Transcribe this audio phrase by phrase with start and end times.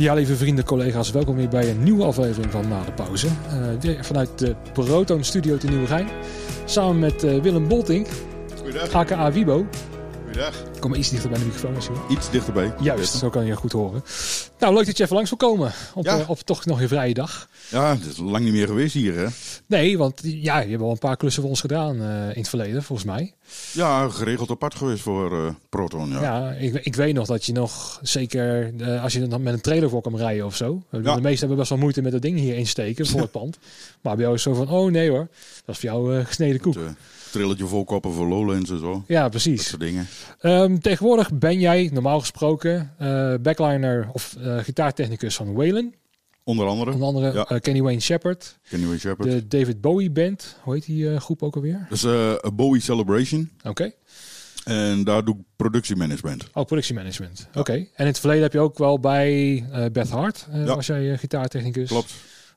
[0.00, 3.26] Ja, lieve vrienden, collega's, welkom weer bij een nieuwe aflevering van Na de Pauze.
[3.82, 6.08] Uh, vanuit de Proton Studio te Nieuwegein.
[6.64, 8.06] Samen met uh, Willem Boltink,
[8.58, 8.92] Goeiedag.
[8.92, 9.66] aka Wibo.
[10.22, 10.54] Goeiedag.
[10.78, 11.96] Kom maar iets dichter bij de microfoon misschien.
[12.08, 12.72] Iets dichterbij.
[12.80, 14.02] Juist, zo kan je goed horen.
[14.60, 15.72] Nou, leuk dat je even langs wil komen.
[15.94, 16.18] Op, Ja.
[16.18, 17.48] eh, op toch nog je vrije dag.
[17.70, 19.26] Ja, het is lang niet meer geweest hier, hè?
[19.66, 22.48] Nee, want ja, je hebt wel een paar klussen voor ons gedaan eh, in het
[22.48, 23.32] verleden, volgens mij.
[23.72, 26.22] Ja, geregeld apart geweest voor eh, Proton, ja.
[26.22, 29.88] Ja, ik, ik weet nog dat je nog zeker, als je dan met een trailer
[29.90, 30.82] voor kan rijden of zo.
[30.90, 33.58] De meesten hebben best wel moeite met dat ding hier insteken voor het pand.
[34.00, 35.28] Maar bij jou is zo van, oh nee hoor,
[35.64, 36.74] dat is voor jou gesneden koek.
[36.74, 36.96] Het
[37.30, 39.04] trilletje vol koppen voor Lowlands en zo.
[39.06, 39.68] Ja, Dat precies.
[39.68, 40.06] soort dingen.
[40.40, 45.94] Ehm, tegenwoordig ben jij, normaal gesproken, eh, backliner of eh, gitaartechnicus van Waylon.
[46.44, 47.44] Onder andere Onder andere Ja.
[47.44, 48.58] eh, Kenny Wayne Shepherd.
[48.68, 49.30] Kenny Wayne Shepherd.
[49.30, 50.56] De David Bowie Band.
[50.62, 51.86] Hoe heet die groep ook alweer?
[51.88, 53.50] Dat is een Bowie Celebration.
[53.64, 53.92] Oké.
[54.64, 56.44] En daar doe ik productiemanagement.
[56.52, 57.48] Oh, productiemanagement.
[57.54, 57.72] Oké.
[57.72, 60.64] En in het verleden heb je ook wel bij Beth Hart, Ja.
[60.64, 61.88] was jij gitaartechnicus.
[61.88, 62.12] Klopt.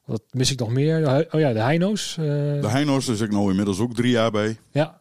[0.06, 1.26] Wat mis ik nog meer?
[1.32, 2.16] Oh ja, de Heino's.
[2.20, 2.26] eh,
[2.62, 4.58] De Heino's is ik nou inmiddels ook drie jaar bij.
[4.72, 5.00] ja,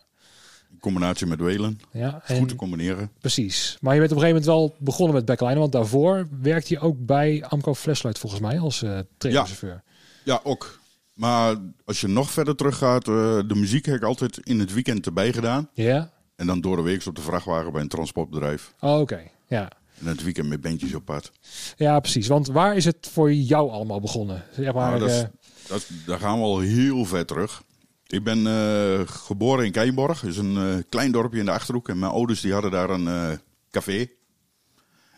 [0.71, 1.81] In combinatie met Welen.
[1.93, 2.23] ja.
[2.25, 3.11] Goed te combineren.
[3.21, 3.79] precies.
[3.81, 6.81] Maar je bent op een gegeven moment wel begonnen met backliner, want daarvoor werkte je
[6.81, 9.83] ook bij Amco Flashlight volgens mij als eh trailerchauffeur.
[10.25, 10.81] Ja, ook.
[11.15, 13.15] Maar als je nog verder teruggaat, eh
[13.47, 15.69] de muziek heb ik altijd in het weekend erbij gedaan.
[15.75, 16.11] Ja?
[16.37, 18.75] En dan door de week op de vrachtwagen bij een transportbedrijf.
[18.81, 19.21] Oh, oké.
[19.47, 19.71] Ja.
[20.01, 21.33] En het weekend met bandjes op pad.
[21.77, 22.27] ja, precies.
[22.27, 24.45] Want waar is het voor jou allemaal begonnen?
[24.57, 25.25] Zeg maar, Nou, dat eh,
[25.69, 27.63] dat, daar gaan we al heel ver terug.
[28.07, 31.89] Ik ben eh, geboren in Keienborg, dus een eh, klein dorpje in de Achterhoek.
[31.89, 33.39] En mijn ouders die hadden daar een
[33.71, 34.07] café.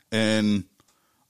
[0.08, 0.68] En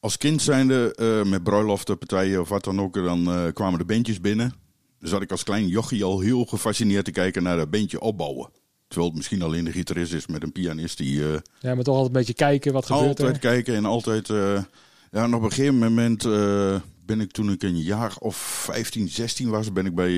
[0.00, 4.54] als kind zijnde, met bruiloften, partijen of wat dan ook, dan kwamen de bandjes binnen.
[5.00, 8.50] Dus zat ik als klein jochie al heel gefascineerd te kijken naar dat bandje opbouwen.
[8.94, 11.94] Terwijl het misschien alleen de gitarist is met een pianist die eh, ja, maar toch
[11.94, 13.38] altijd een beetje kijken wat gebeurt altijd er.
[13.38, 14.30] kijken en altijd.
[14.30, 14.62] eh,
[15.10, 19.08] ja, en op een gegeven moment eh, ben ik toen ik een jaar of 15,
[19.08, 20.12] 16 was, ben ik bij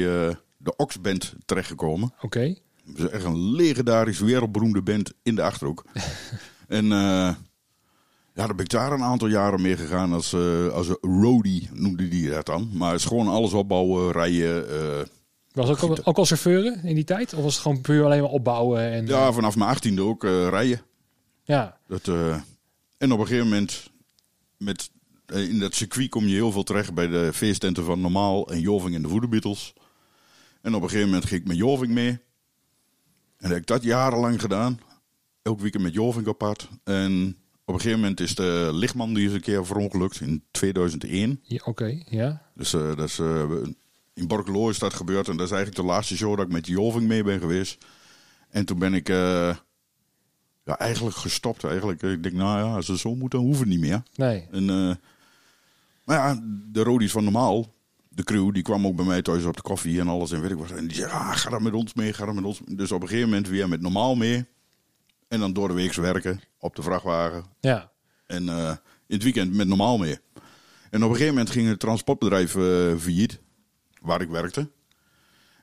[0.57, 2.13] de Oxband terechtgekomen.
[2.21, 2.57] Oké.
[2.85, 5.85] Dat is echt een legendarisch, wereldberoemde band in de Achterhoek.
[6.69, 7.37] en ja,
[8.47, 12.09] dan ben ik daar een aantal jaren mee gegaan als, eh als een roadie, noemde
[12.09, 12.71] die dat dan.
[12.73, 14.65] Maar het is gewoon alles opbouwen, rijden.
[15.57, 17.35] Was ook, al- ook al chauffeuren in die tijd?
[17.35, 18.81] Of was het gewoon puur alleen maar opbouwen?
[18.93, 20.81] En, ja, vanaf mijn achttiende ook eh, rijden.
[21.45, 21.79] ja.
[21.89, 22.41] Dat, eh,
[22.99, 23.91] en op een gegeven moment,
[24.57, 24.91] met,
[25.27, 28.61] eh, in dat circuit kom je heel veel terecht bij de feesttenten van Normaal en
[28.61, 29.73] Joving en de Voederbeatles.
[30.63, 32.19] En op een gegeven moment ging ik met Joving mee.
[33.37, 34.81] En heb ik dat jarenlang gedaan.
[35.43, 36.69] Elk weekend met Joving pad.
[36.85, 41.41] En op een gegeven moment is de lichtman die is een keer verongelukt in 2001.
[41.43, 42.43] Ja, Oké, ja.
[42.55, 43.45] Dus eh, dat is, eh,
[44.17, 45.29] in Borkelo is dat gebeurd.
[45.29, 47.85] En dat is eigenlijk de laatste show dat ik met Joving mee ben geweest.
[48.51, 49.57] En toen ben ik eh,
[50.65, 51.65] ja, eigenlijk gestopt.
[51.65, 52.03] Eigenlijk.
[52.03, 54.03] Ik denk, nou ja, als het zo moet, dan hoeft het niet meer.
[54.15, 54.47] Nee.
[54.51, 54.95] En, eh,
[56.05, 56.41] maar ja,
[56.73, 57.75] de Rodies van Normaal,
[58.09, 60.33] de crew, die kwam ook bij mij thuis op de koffie en alles.
[60.33, 60.71] En weet ik wat.
[60.71, 62.77] En die zei, ah, ga dan met ons mee, ga dan met ons mee.
[62.77, 64.47] Dus op een gegeven moment weer met Normaal mee.
[65.29, 67.45] En dan door de week werken op de vrachtwagen.
[67.61, 67.91] Ja.
[68.27, 68.75] En eh,
[69.07, 70.19] in het weekend met normaal mee.
[70.91, 73.41] En op een gegeven moment ging het transportbedrijf eh failliet,
[74.07, 74.71] waar ik werkte.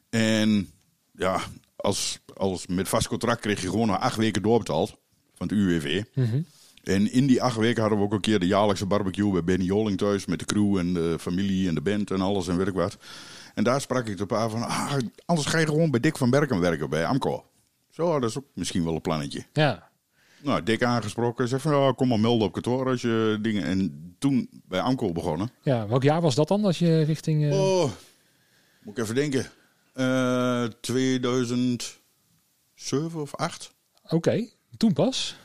[0.09, 0.69] En
[1.11, 1.39] ja,
[1.75, 4.89] als, als met vast contract kreeg je gewoon nog acht weken doorbetaald
[5.35, 6.03] van het UWV.
[6.13, 6.41] Mhm.
[6.83, 9.65] En in die acht weken hadden we ook een keer de jaarlijkse barbecue bij Benny
[9.65, 12.67] Joling thuis met de crew en de familie en de band en alles en weet
[12.67, 12.97] ik wat.
[13.53, 14.93] En daar sprak ik de paar van, ah,
[15.25, 17.45] anders ga je gewoon bij Dick van Berken werken bij Amco.
[17.89, 19.45] Zo, dat is ook misschien wel een plannetje.
[19.53, 19.89] Ja.
[20.41, 21.47] Nou, Dick aangesproken.
[21.47, 23.63] Zegt van, ja, kom maar melden op kantoor als je dingen...
[23.63, 25.49] En toen bij Amco begonnen.
[25.61, 25.87] Ja.
[25.87, 27.43] Welk jaar was dat dan, als je richting...
[27.51, 27.91] eh, Oh,
[28.83, 29.45] moet ik even denken.
[29.93, 33.71] Eh 2007 of 8
[34.09, 35.35] Oké, toen pas.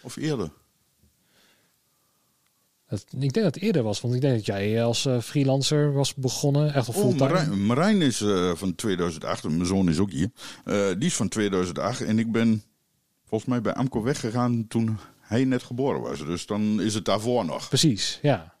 [0.00, 0.50] of eerder.
[2.88, 5.92] Dat, ik denk dat het eerder was, want ik denk dat jij als eh, freelancer
[5.92, 7.28] was begonnen, echt op Oh, fulltime.
[7.28, 9.44] Marijn, Marijn is eh, van 2008.
[9.44, 10.30] En mijn zoon is ook hier.
[10.64, 12.00] Eh, die is van 2008.
[12.00, 12.62] En ik ben
[13.24, 16.18] volgens mij bij Amco weggegaan toen hij net geboren was.
[16.18, 17.68] Dus dan is het daarvoor nog.
[17.68, 18.54] Precies, ja.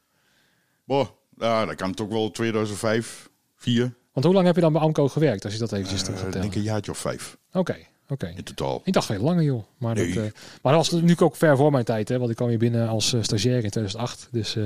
[0.84, 3.94] Boah, ja, dan kan het ook wel 2005, 4.
[4.14, 6.22] Want hoe lang heb je dan bij Amco gewerkt, als je dat eventjes Uh, terug
[6.22, 7.76] ik denk een jaartje of vijf Oké,
[8.08, 8.32] oké.
[8.36, 8.80] in totaal.
[8.84, 9.64] Ik dacht veel langer, joh.
[9.78, 10.14] Maar, dat, Nee.
[10.16, 10.22] eh,
[10.62, 12.18] maar dat was natuurlijk ook ver voor mijn tijd, hè.
[12.18, 14.28] Want ik kwam hier binnen als eh, stagiair in 2008.
[14.30, 14.56] Dus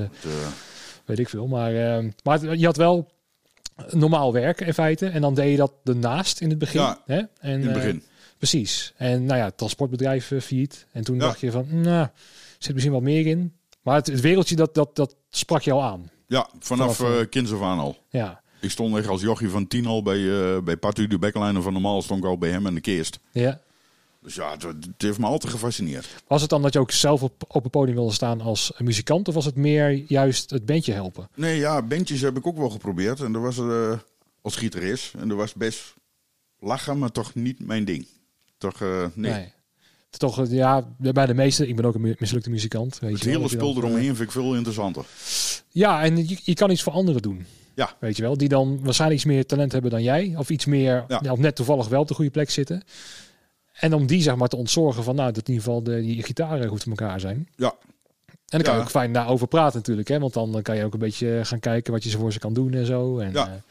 [1.05, 1.47] weet ik veel.
[1.47, 3.09] Maar, eh, maar je had wel
[3.91, 5.07] normaal werk in feite.
[5.07, 6.81] En dan deed je dat ernaast in het begin.
[6.81, 7.17] Ja, hè?
[7.17, 7.29] En,
[7.61, 8.03] in het begin.
[8.39, 8.93] precies.
[8.97, 10.87] En nou ja, het transportbedrijf uh, failliet.
[10.93, 11.21] En toen Ja.
[11.21, 12.11] dacht je van, nou, er
[12.59, 13.53] zit misschien wat meer in.
[13.83, 16.11] Maar het, het wereldje, dat, dat, dat sprak je al aan.
[16.27, 17.97] Ja, vanaf, Vanaf, kinds af aan al.
[18.09, 21.63] Ja, Ik stond echt als jochie van tien al bij, eh bij Patu de backliner
[21.63, 23.19] van normaal stond ik al bij hem en de keest.
[23.33, 23.61] ja.
[24.23, 26.09] Dus ja, het, het heeft me altijd gefascineerd.
[26.27, 29.29] Was het dan dat je ook zelf op, op het podium wilde staan als muzikant?
[29.29, 31.29] Of was het meer juist het bandje helpen?
[31.35, 33.21] Nee, ja, bandjes heb ik ook wel geprobeerd.
[33.21, 33.93] En dat was eh
[34.43, 35.15] als gitarist.
[35.15, 35.95] En dat was best
[36.61, 38.07] lachen, maar toch niet mijn ding.
[38.59, 39.53] Toch, eh, nee.
[40.11, 42.99] Toch, ja, bij de meeste, ik ben ook een mislukte muzikant.
[42.99, 45.05] Weet Het je hele spul eromheen vind ik veel interessanter.
[45.69, 47.47] Ja, en je, je kan iets voor anderen doen.
[47.79, 47.95] Ja.
[47.99, 50.35] Weet je wel, die dan waarschijnlijk iets meer talent hebben dan jij.
[50.37, 51.21] Of iets meer, Ja.
[51.23, 51.33] ja.
[51.33, 52.83] of net toevallig wel op de goede plek zitten.
[53.73, 56.23] En om die zeg maar te ontzorgen van, nou, dat in ieder geval de, die
[56.23, 57.49] gitaren goed voor elkaar zijn.
[57.57, 57.75] Ja.
[58.27, 60.09] En dan kan je ook fijn daarover praten natuurlijk.
[60.09, 60.19] Hè?
[60.19, 62.53] Want dan kan je ook een beetje gaan kijken wat je ze voor ze kan
[62.53, 63.19] doen en zo.
[63.19, 63.47] En, Ja.
[63.47, 63.63] ja.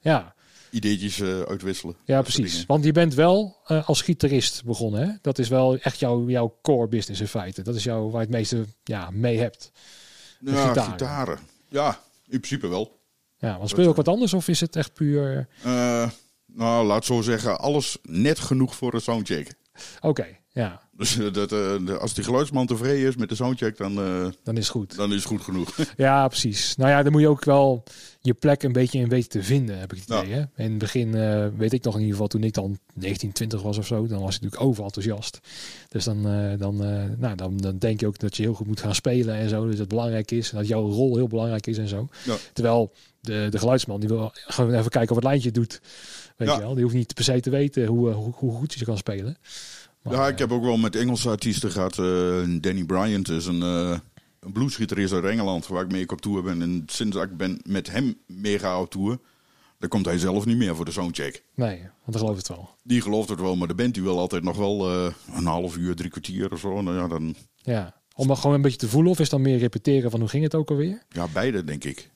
[0.00, 0.34] ja.
[0.70, 1.96] Ideetjes eh, uitwisselen.
[2.04, 2.66] Ja, precies.
[2.66, 5.08] Want je bent wel eh, als gitarist begonnen.
[5.08, 5.14] Hè?
[5.22, 7.62] Dat is wel echt jouw, jouw core business in feite.
[7.62, 9.70] Dat is jouw, waar je het meeste ja, mee hebt.
[10.40, 10.90] Ja, gitaren.
[10.92, 11.38] gitaren.
[11.68, 11.88] Ja,
[12.28, 12.98] in principe wel.
[13.38, 15.48] Ja, want speel je ook wat anders of is het echt puur...
[15.62, 16.10] Eh,
[16.46, 19.54] nou, laat zo zeggen, alles net genoeg voor een soundcheck.
[20.00, 20.26] Oké,
[20.62, 24.26] ja, Dus eh, dat, de- als die geluidsman tevreden is met de soundcheck, dan, eh,
[24.42, 24.96] dan is het goed.
[24.96, 25.76] dan is het goed genoeg.
[25.96, 26.76] Ja, precies.
[26.76, 27.82] Nou ja, dan moet je ook wel
[28.20, 30.22] je plek een beetje in weten te vinden, heb ik het Ja.
[30.22, 30.34] idee.
[30.34, 30.64] Hè?
[30.64, 31.10] In het begin
[31.56, 34.20] weet ik nog in ieder geval, toen ik dan 19, 20 was of zo, dan
[34.20, 35.40] was ik natuurlijk overenthousiast.
[35.88, 36.22] Dus dan,
[36.58, 36.76] dan,
[37.18, 39.60] nou, dan, dan denk je ook dat je heel goed moet gaan spelen en zo.
[39.62, 40.50] Dus dat het belangrijk is.
[40.50, 42.08] En dat jouw rol heel belangrijk is en zo.
[42.24, 42.34] Ja.
[42.52, 45.80] Terwijl de, de geluidsman, die wil gewoon even kijken of het lijntje doet.
[46.36, 46.54] Weet Ja.
[46.54, 46.74] je wel?
[46.74, 49.36] Die hoeft niet per se te weten hoe, hoe, hoe goed je kan spelen.
[50.06, 51.98] Maar, ja, ik heb ook wel met Engelse artiesten gehad.
[51.98, 53.98] eh, Danny Bryant is een, eh
[54.40, 56.62] een bluesgitarist uit Engeland, waar ik mee op tour ben.
[56.62, 59.18] En sinds ik ben met hem mega op tour,
[59.78, 61.42] dan komt hij zelf niet meer voor de soundcheck.
[61.54, 62.70] Nee, want dan geloof ik het wel.
[62.82, 65.76] Die gelooft het wel, maar de band die wil altijd nog wel eh, een half
[65.76, 66.82] uur, drie kwartier of zo.
[66.82, 67.94] Nou ja, dan, Ja.
[68.14, 70.42] Om dan gewoon een beetje te voelen of is dan meer repeteren van hoe ging
[70.42, 71.02] het ook alweer?
[71.08, 72.10] ja, beide denk ik.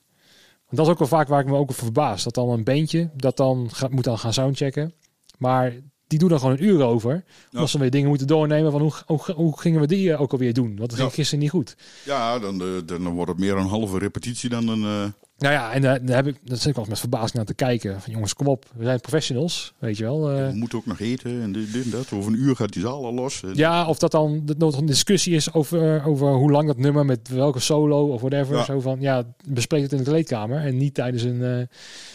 [0.65, 2.23] Want dat is ook wel vaak waar ik me ook over verbaas.
[2.25, 4.93] Dat dan een beentje, dat dan gaat, moet dan gaan soundchecken.
[5.39, 5.73] Maar
[6.11, 7.25] die doen dan gewoon een uur over.
[7.51, 7.61] Ja.
[7.61, 10.33] Als ze weer dingen moeten doornemen van hoe, hoe, hoe gingen we die eh, ook
[10.33, 10.67] alweer doen?
[10.77, 11.15] Want dat ging Ja.
[11.15, 11.77] gisteren niet goed.
[12.05, 14.83] Ja, dan, eh, dan wordt het meer een halve repetitie dan een...
[14.83, 15.09] eh,
[15.41, 17.55] Nou ja, en eh, dan heb ik, dat zit ik eens met verbazing naar te
[17.55, 18.01] kijken.
[18.01, 20.31] Van jongens, kom op, we zijn professionals, weet je wel.
[20.31, 20.49] eh.
[20.49, 22.13] we moeten ook nog eten en dit, dit en dat.
[22.13, 23.43] Over een uur gaat die zaal al los.
[23.43, 26.77] En- ja, of dat dan dat nog een discussie is over, over hoe lang dat
[26.79, 28.57] nummer met welke solo of whatever.
[28.57, 28.65] Ja.
[28.65, 31.67] Zo van, ja, bespreek het in de kleedkamer en niet tijdens een, eh,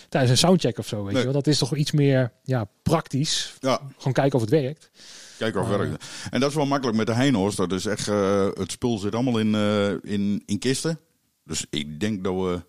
[0.10, 1.18] tijdens een soundcheck of zo, weet Nee.
[1.18, 1.34] je wel.
[1.34, 3.54] Dat is toch iets meer ja, praktisch.
[3.60, 4.90] ja, Gewoon kijken of het werkt.
[5.38, 6.06] Kijk of Maar, werkt.
[6.32, 7.56] En dat is wel makkelijk met de Heino's.
[7.56, 11.00] Dat is echt, eh, het spul zit allemaal in, eh, in, in kisten.
[11.46, 12.62] Dus ik denk dat we,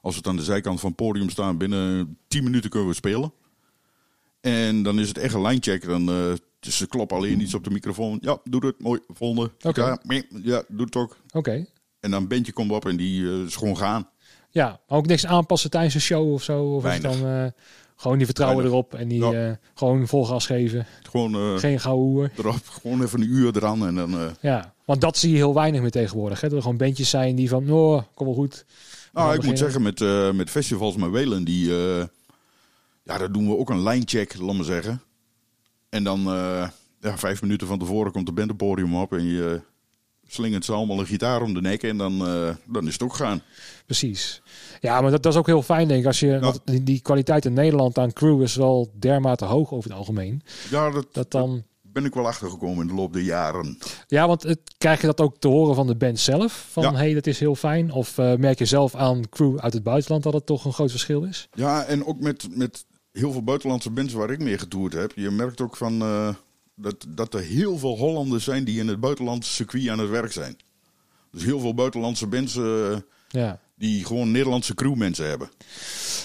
[0.00, 2.94] als we het aan de zijkant van het podium staan, binnen 10 minuten kunnen we
[2.94, 3.32] spelen.
[4.40, 5.84] En dan is het echt een lijncheck.
[5.84, 6.06] Dan,
[6.60, 8.18] dus ze kloppen alleen iets op de microfoon.
[8.20, 8.80] Ja, doe het.
[8.82, 9.00] Mooi.
[9.08, 9.50] Volgende.
[9.58, 9.98] Ja,
[10.42, 11.16] ja, doe het ook.
[11.32, 11.66] Oké.
[12.00, 14.08] En dan bandje komt op en die eh, is gewoon gaan.
[14.50, 16.62] Ja, maar ook niks aanpassen tijdens een show of zo.
[16.74, 17.46] Of is dan eh,
[17.96, 18.78] gewoon die vertrouwen Weinig.
[18.88, 19.58] erop en die Ja.
[19.74, 20.86] gewoon vol gas geven.
[21.02, 22.30] Gewoon Geen gouden hoer.
[22.36, 22.68] erop.
[22.68, 23.86] Gewoon even een uur eraan.
[23.86, 26.40] En dan, Ja, want dat zie je heel weinig meer tegenwoordig.
[26.40, 26.48] Hè?
[26.48, 28.64] Dat er gewoon bandjes zijn die van, oh, kom wel goed.
[29.12, 32.04] Nou, ik moet zeggen, met, eh, met festivals met Welen, die, eh,
[33.02, 35.02] ja, daar doen we ook een lijncheck, laat maar zeggen.
[35.88, 36.68] En dan, eh,
[37.00, 39.60] ja, vijf minuten van tevoren komt de band het podium op en je
[40.26, 42.18] slingert ze allemaal een gitaar om de nek en dan,
[42.66, 43.42] dan is het ook gaan.
[43.86, 44.42] Precies.
[44.80, 46.06] Ja, maar dat, dat is ook heel fijn, denk ik.
[46.06, 50.42] Als je, die kwaliteit in Nederland aan crew is wel dermate hoog over het algemeen.
[50.70, 53.78] Ja, dat, Dat dan, ben ik wel achtergekomen in de loop der jaren.
[54.06, 56.66] ja, want het, krijg je dat ook te horen van de band zelf?
[56.70, 56.94] Van, Ja.
[56.94, 57.92] hey, dat is heel fijn.
[57.92, 60.90] Of eh, merk je zelf aan crew uit het buitenland dat het toch een groot
[60.90, 61.48] verschil is?
[61.52, 65.12] Ja, en ook met, met heel veel buitenlandse bands waar ik mee getoerd heb.
[65.14, 66.28] Je merkt ook van, eh,
[66.74, 70.32] dat, dat er heel veel Hollanders zijn die in het buitenlandse circuit aan het werk
[70.32, 70.56] zijn.
[71.32, 72.96] Dus heel veel buitenlandse bands eh,
[73.28, 73.60] Ja.
[73.80, 75.48] Die gewoon Nederlandse crewmensen hebben.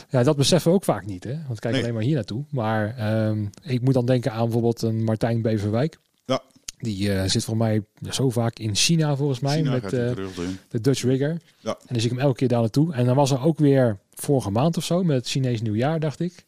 [0.10, 1.38] Ja, dat beseffen we ook vaak niet, hè?
[1.48, 1.82] Want kijk Nee.
[1.84, 2.44] alleen maar hier naartoe.
[2.50, 5.98] Maar ehm, ik moet dan denken aan bijvoorbeeld een Martijn Beverwijk.
[6.26, 6.42] Ja.
[6.78, 10.58] Die eh, zit voor mij zo vaak in China, volgens mij, China met in.
[10.70, 11.42] de Dutch Rigger.
[11.60, 11.70] Ja.
[11.72, 12.94] En dan zie ik hem elke keer daar naartoe.
[12.94, 16.20] En dan was er ook weer vorige maand of zo, met het Chinees nieuwjaar, dacht
[16.20, 16.46] ik.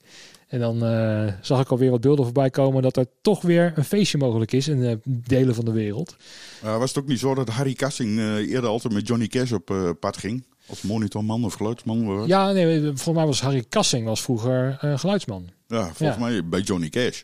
[0.47, 3.83] En dan eh, zag ik alweer wat beelden voorbij komen dat er toch weer een
[3.85, 6.15] feestje mogelijk is in eh, delen van de wereld.
[6.63, 9.95] Uh, was het ook niet zo dat Harry Kassing eerder altijd met Johnny Cash op
[9.99, 10.43] pad ging?
[10.69, 12.23] Als monitorman of geluidsman?
[12.27, 15.49] Ja, nee, volgens mij was Harry Kassing was vroeger eh, geluidsman.
[15.67, 16.17] ja volgens Ja.
[16.19, 17.21] mij bij Johnny Cash.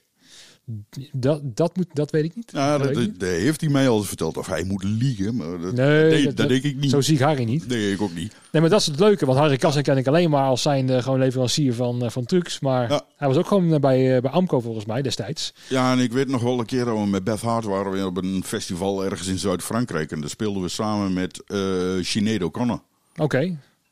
[1.12, 2.52] Dat, dat, moet, dat weet ik niet.
[2.54, 4.38] Ja, Dat heeft hij mij al eens verteld.
[4.38, 6.90] Of hij moet liegen, maar dat, Nee, dat- dat, denk ik niet.
[6.90, 7.68] Zo zie ik Harry niet.
[7.68, 8.36] Nee, ik ook niet.
[8.52, 9.26] Nee, maar dat is het leuke.
[9.26, 12.60] Want Harry Kassing ken ik alleen maar als zijnde gewoon leverancier van, eh, van trucks.
[12.60, 13.02] Maar Ja.
[13.16, 15.54] hij was ook gewoon eh, bij, eh, bij Amco volgens mij destijds.
[15.70, 18.06] Ja, en ik weet nog wel een keer dat we met Beth Hart waren we
[18.06, 20.12] op een festival ergens in Zuid-Frankrijk.
[20.12, 21.60] En daar speelden we samen met eh
[22.02, 22.82] Sinead O'Connor.
[23.16, 23.38] Oké.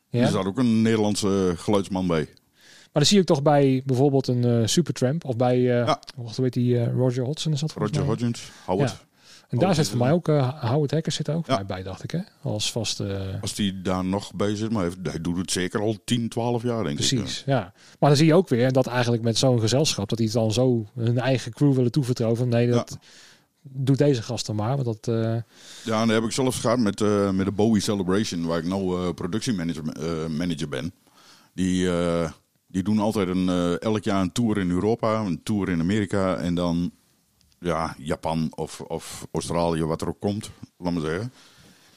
[0.09, 0.27] Er Ja.
[0.29, 2.27] zat ook een Nederlandse geluidsman bij.
[2.93, 5.99] Maar dan zie ik toch bij bijvoorbeeld een eh, Supertramp of bij, Ja.
[6.15, 8.03] hoe heet die, eh, Roger Hodgson is dat Roger?
[8.03, 8.89] Hodgins, Howard.
[8.89, 8.97] Ja.
[9.49, 10.27] En daar zit voor mij ook,
[10.61, 11.63] Howard Hacker zit er ook Ja.
[11.63, 12.19] bij, dacht ik, hè?
[12.41, 13.37] Als vaste...
[13.41, 16.83] Als die daar nog bij zit, maar hij- doet het zeker al 10, 12 jaar,
[16.83, 17.07] denk ik.
[17.07, 17.73] Precies, ja.
[17.99, 20.51] Maar dan zie je ook weer dat eigenlijk met zo'n gezelschap, dat die het dan
[20.51, 22.49] zo hun eigen crew willen toevertrouwen.
[22.49, 22.97] Nee, dat
[23.61, 24.77] doet deze gast dan maar.
[24.77, 25.37] Want dat, eh,
[25.83, 28.65] Ja, en dat heb ik zelfs gehad met, eh, met de Bowie Celebration, waar ik
[28.65, 29.83] nou eh productiemanager
[30.31, 30.93] manager ben.
[31.53, 31.89] Die,
[32.67, 36.55] die doen altijd een, elk jaar een tour in Europa, een tour in Amerika en
[36.55, 36.91] dan
[37.59, 41.31] ja, Japan of, of Australië, wat er ook komt, laat maar zeggen.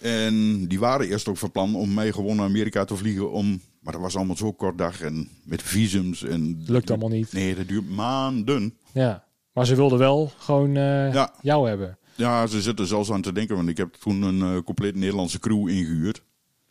[0.01, 3.61] En die waren eerst ook van plan om mee gewoon naar Amerika te vliegen, om,
[3.81, 6.25] maar dat was allemaal zo kort dag en met visums.
[6.25, 7.33] En, lukt allemaal niet.
[7.33, 8.77] Nee, dat duurt maanden.
[8.93, 9.25] Ja.
[9.55, 11.33] Maar ze wilden wel gewoon eh, Ja.
[11.43, 11.99] jou hebben.
[12.15, 15.39] Ja, ze zitten zelfs aan te denken, want ik heb toen een eh, compleet Nederlandse
[15.39, 16.23] crew ingehuurd.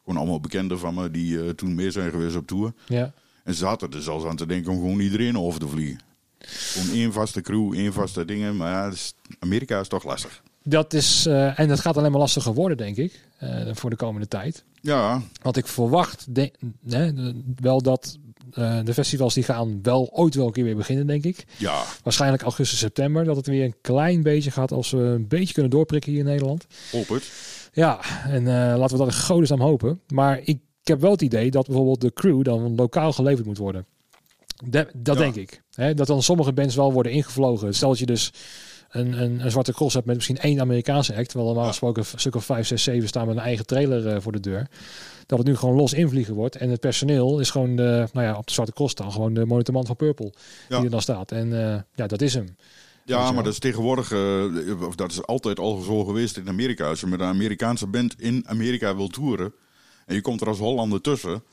[0.04, 2.74] Gewoon allemaal bekenden van me die eh, toen mee zijn geweest op tour.
[2.88, 3.12] Ja.
[3.44, 6.00] En ze zaten er zelfs aan te denken om gewoon iedereen over te vliegen.
[6.40, 8.58] Gewoon één vaste crew, één vaste dingen.
[8.58, 8.92] Maar ja,
[9.40, 10.42] Amerika is toch lastig.
[10.64, 13.28] Dat is, en dat gaat alleen maar lastiger worden, denk ik,
[13.72, 14.64] voor de komende tijd.
[14.82, 16.52] Ja, Want ik verwacht de,
[17.56, 18.18] wel dat
[18.54, 21.46] eh, de festivals die gaan wel ooit wel een keer weer beginnen, denk ik.
[21.58, 23.24] ja, Waarschijnlijk augustus, september.
[23.26, 26.26] Dat het weer een klein beetje gaat als we een beetje kunnen doorprikken hier in
[26.26, 26.66] Nederland.
[26.92, 27.32] hoop het.
[27.74, 30.00] Ja, en eh, laten we dat in godesnaam hopen.
[30.08, 30.48] Maar ik,
[30.82, 33.86] ik heb wel het idee dat bijvoorbeeld de crew dan lokaal geleverd moet worden.
[34.66, 35.22] De- dat Ja.
[35.22, 35.62] denk ik.
[35.98, 37.74] Dat dan sommige bands wel worden ingevlogen.
[37.76, 38.32] Stel dat je dus
[38.90, 41.34] een, een, een zwarte cross hebt met misschien één Amerikaanse act.
[41.34, 41.70] Wel normaal Ja.
[41.70, 44.40] gesproken een stuk of vijf, zes, zeven staan met een eigen trailer eh, voor de
[44.40, 44.68] deur.
[45.26, 46.56] Dat het nu gewoon los invliegen wordt.
[46.56, 49.46] En het personeel is gewoon de, nou ja, op de zwarte cross dan gewoon de
[49.46, 50.34] monitorman van Purple.
[50.70, 50.76] Ja.
[50.76, 51.32] Die er dan staat.
[51.32, 52.56] En eh, ja, dat is hem.
[53.06, 53.34] Ja, wel.
[53.34, 56.88] maar dat is tegenwoordig, eh, of dat is altijd al zo geweest in Amerika.
[56.88, 59.54] Als je met een Amerikaanse band in Amerika wil toeren
[60.06, 61.44] en je komt er als Hollander tussen.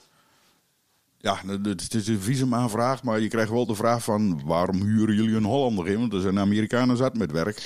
[1.22, 5.36] Ja, het is een visumaanvraag, maar je krijgt wel de vraag van waarom huren jullie
[5.36, 5.98] een Hollander in?
[5.98, 7.62] Want er zijn Amerikanen zat met werk,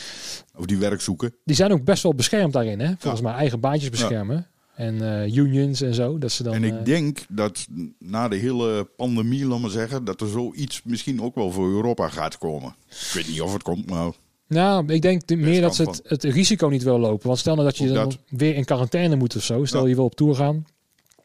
[0.55, 1.35] of die werk zoeken.
[1.45, 2.81] Die zijn ook best wel beschermd daarin.
[2.81, 2.93] Hè?
[2.99, 4.47] Volgens mij eigen baantjes beschermen.
[4.75, 6.19] En eh, unions en zo.
[6.19, 7.67] Dat ze dan, en eh, ik denk dat
[7.99, 12.09] na de hele pandemie, laat maar zeggen, dat er zoiets misschien ook wel voor Europa
[12.09, 12.75] gaat komen.
[12.89, 14.13] Ik weet niet of het komt, maar
[14.49, 17.27] Nou, ik denk de- meer dat ze het, het risico niet willen lopen.
[17.27, 18.19] Want stel nou dat je dan dat.
[18.29, 19.65] weer in quarantaine moet of zo.
[19.65, 19.89] Stel Ja.
[19.89, 20.65] je wil op tour gaan.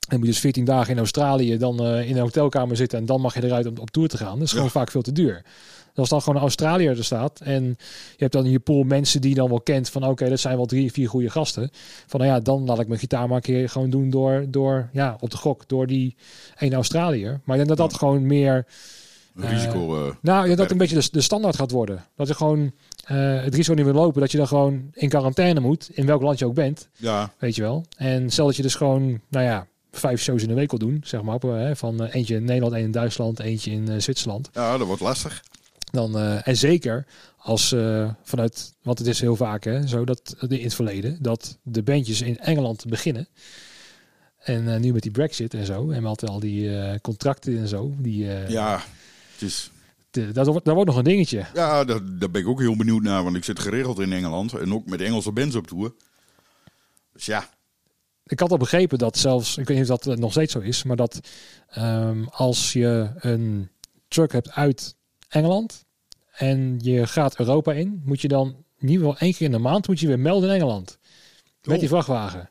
[0.10, 3.00] En moet je dus 14 dagen in Australië dan eh, in een hotelkamer zitten.
[3.00, 4.34] En dan mag je eruit om op tour te gaan.
[4.34, 4.72] Dat is gewoon Ja.
[4.72, 5.46] vaak veel te duur.
[6.00, 7.40] Als dan gewoon een Australiër er staat.
[7.40, 9.90] En je hebt dan in je pool mensen die je dan wel kent.
[9.90, 11.70] Van oké, dat zijn wel drie, vier goede gasten.
[12.08, 14.90] Van nou ja, dan laat ik mijn gitaar maar een keer gewoon doen door, door
[14.94, 15.68] ja, op de gok.
[15.68, 16.16] Door die
[16.58, 17.42] ene Australiër.
[17.44, 18.66] Maar ik denk dat dat gewoon meer...
[19.36, 20.06] risico.
[20.06, 22.06] eh, Nou, ja, dat een beetje de, de standaard gaat worden.
[22.16, 22.72] Dat je gewoon
[23.06, 24.22] eh, het risico niet wil lopen.
[24.22, 25.90] Dat je dan gewoon in quarantaine moet.
[25.94, 26.90] In welk land je ook bent.
[26.96, 27.86] ja, Weet je wel.
[27.98, 31.02] En stel dat je dus gewoon, nou ja, vijf shows in de week wil doen.
[31.04, 31.40] Zeg maar.
[31.76, 34.50] van eentje in Nederland, één in Duitsland, eentje in Zwitserland.
[34.54, 35.44] ja, dat wordt lastig.
[35.92, 37.06] Dan, eh, en zeker
[37.38, 41.58] als eh, vanuit, want het is heel vaak hè, zo dat in het verleden dat
[41.64, 43.28] de bandjes in Engeland beginnen.
[44.40, 47.94] En eh, nu met die Brexit en zo, en met al die contracten en zo,
[47.98, 48.82] die, Ja,
[49.34, 49.72] het is,
[50.12, 51.46] de- dat, wordt, dat wordt nog een dingetje.
[51.54, 54.54] ja daar, daar ben ik ook heel benieuwd naar, want ik zit geregeld in Engeland
[54.54, 55.94] en ook met Engelse bands op tour.
[57.14, 57.50] Dus ja,
[58.26, 60.84] Ik had al begrepen dat zelfs, ik weet niet of dat nog steeds zo is,
[60.84, 61.20] maar dat
[61.70, 63.70] ehm, als je een
[64.08, 64.96] truck hebt uit
[65.30, 65.86] Engeland
[66.32, 68.48] en je gaat Europa in, moet je dan
[68.80, 70.98] in ieder geval één keer in de maand moet je weer melden in Engeland.
[71.64, 71.80] Met Oh.
[71.80, 72.50] die vrachtwagen.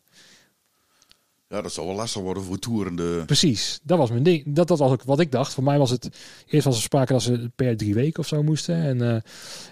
[1.48, 3.24] ja, dat zal wel lastig worden voor toerende.
[3.24, 4.42] Precies, dat was mijn ding.
[4.46, 5.54] Dat, dat was ook wat ik dacht.
[5.54, 6.08] Voor mij was het
[6.46, 8.74] eerst was er sprake dat ze per drie weken of zo moesten.
[8.82, 9.22] En, eh, en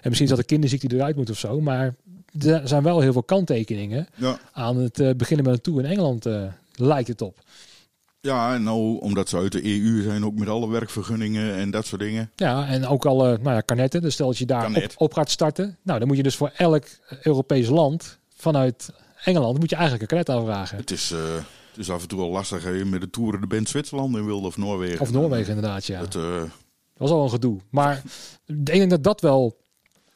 [0.03, 1.61] misschien zat de kinderziekte eruit moet of zo.
[1.61, 1.95] Maar
[2.39, 5.89] er zijn wel heel veel kanttekeningen Ja, aan het eh, beginnen met een tour in
[5.91, 6.25] Engeland.
[6.25, 6.43] eh,
[6.75, 7.39] lijkt het op.
[8.21, 11.85] ja, en nou, omdat ze uit de EU zijn, ook met alle werkvergunningen en dat
[11.85, 12.31] soort dingen.
[12.35, 14.01] Ja, en ook al eh nou ja, kanetten.
[14.01, 15.77] Dus stel dat je daar op, gaat starten.
[15.83, 16.85] Nou, dan moet je dus voor elk
[17.21, 18.89] Europees land vanuit
[19.23, 20.77] Engeland moet je eigenlijk een kanet aanvragen.
[20.77, 21.19] Het is, eh,
[21.69, 24.25] het is af en toe wel lastig hè, met de toeren de band Zwitserland in
[24.25, 24.99] wilde of Noorwegen.
[24.99, 25.99] Of Noorwegen inderdaad, ja.
[25.99, 26.49] Het, eh, Dat
[26.93, 27.59] was al een gedoe.
[27.69, 28.01] Maar
[28.45, 29.57] ik denk dat dat wel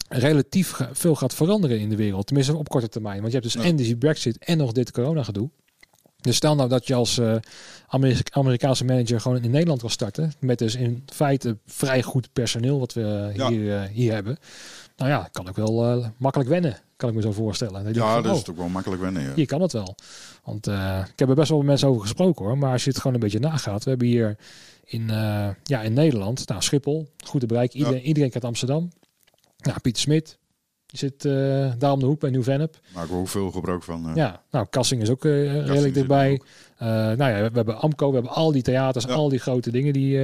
[0.10, 2.28] relatief veel gaat veranderen in de wereld.
[2.28, 3.20] Tenminste op korte termijn.
[3.22, 3.70] Want je hebt dus Ja.
[3.70, 5.50] en die Brexit en nog dit corona gedoe.
[6.22, 7.36] Dus stel nou dat je als eh,
[7.88, 10.34] Amerika- Amerikaanse manager gewoon in Nederland wil starten.
[10.40, 13.50] Met dus in feite vrij goed personeel wat we Ja.
[13.50, 14.38] hier, eh, hier hebben.
[14.98, 16.78] Nou ja, kan ik wel eh, makkelijk wennen.
[16.96, 17.84] Kan ik me zo voorstellen.
[17.84, 19.22] Dan ja, van, dat is oh, toch wel makkelijk wennen.
[19.24, 19.34] Ja.
[19.36, 19.96] hier kan het wel.
[20.44, 22.58] Want ik heb er best wel met mensen over gesproken hoor.
[22.58, 23.84] Maar als je het gewoon een beetje nagaat.
[23.84, 24.38] We hebben hier
[24.86, 25.08] in,
[25.64, 27.78] ja, in Nederland, nou Schiphol, goed te bereiken.
[27.78, 28.90] Iedereen, iedereen kent Amsterdam.
[29.58, 30.38] Nou, Pieter Smit,
[30.92, 32.80] die zit eh, daar om de hoek bij Nieuw-Vennep.
[32.94, 34.10] Maken we ook veel gebruik van.
[34.10, 34.16] eh.
[34.16, 36.42] Ja, nou Kassing is ook eh, redelijk dichtbij.
[36.80, 39.12] nou ja, we, we hebben Amco, we hebben al die theaters, Ja.
[39.14, 40.18] al die grote dingen die...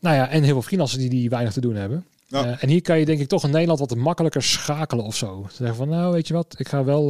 [0.00, 2.04] nou ja, en heel veel freelancers die, die weinig te doen hebben.
[2.26, 2.60] Ja.
[2.60, 5.46] En hier kan je denk ik toch in Nederland wat makkelijker schakelen of zo.
[5.52, 7.04] Zeggen van, nou weet je wat, ik ga wel,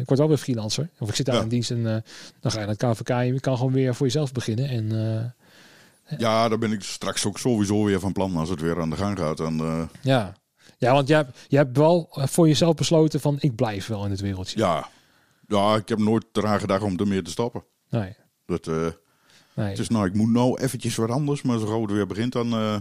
[0.00, 0.88] ik word wel weer freelancer.
[0.98, 1.42] Of ik zit daar Ja.
[1.42, 1.82] in dienst en
[2.40, 4.68] dan ga je naar het KVK en je kan gewoon weer voor jezelf beginnen.
[4.68, 5.34] En
[6.18, 8.96] Ja, daar ben ik straks ook sowieso weer van plan als het weer aan de
[8.96, 9.40] gang gaat.
[9.40, 10.34] En, ja.
[10.78, 14.04] Ja, want jij, hebt- jij hebt wel eh, voor jezelf besloten van, ik blijf wel
[14.04, 14.58] in het wereldje.
[14.58, 14.88] ja.
[15.48, 17.64] ja, ik heb nooit eraan gedacht om ermee te stoppen.
[17.90, 18.12] Nee,
[18.46, 18.86] Dat, eh,
[19.54, 19.68] nee.
[19.68, 22.32] het is nou, ik moet nou eventjes wat anders, maar zo gauw het weer begint,
[22.32, 22.52] dan...
[22.52, 22.76] eh,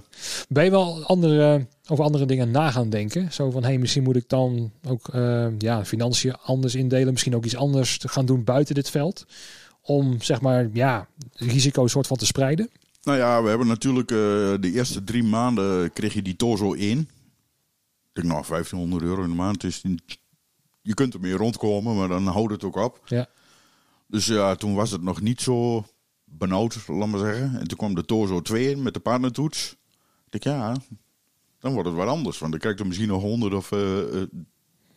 [0.49, 3.31] Ben je wel andere, over andere dingen na gaan denken?
[3.33, 5.09] Zo van, hey, misschien moet ik dan ook
[5.57, 7.11] ja, financiën anders indelen.
[7.11, 9.25] Misschien ook iets anders te gaan doen buiten dit veld.
[9.81, 12.69] Om, zeg maar, ja, risico's soort van te spreiden.
[13.03, 17.09] Nou ja, we hebben natuurlijk de eerste drie maanden kreeg je die Tozo 1.
[18.17, 19.63] Ik denk nou, 1500 euro in de maand.
[19.63, 20.19] is niet,
[20.81, 23.01] je kunt ermee rondkomen, maar dan houdt het ook op.
[23.05, 23.25] Ja.
[24.07, 25.85] Dus ja, toen was het nog niet zo
[26.25, 27.59] benauwd, laat maar zeggen.
[27.59, 29.75] En toen kwam de Tozo 2 in met de partnertoets.
[30.29, 30.75] Ik ja,
[31.59, 32.39] dan wordt het wat anders.
[32.39, 34.27] Want dan krijg je er misschien nog 100 of eh eh,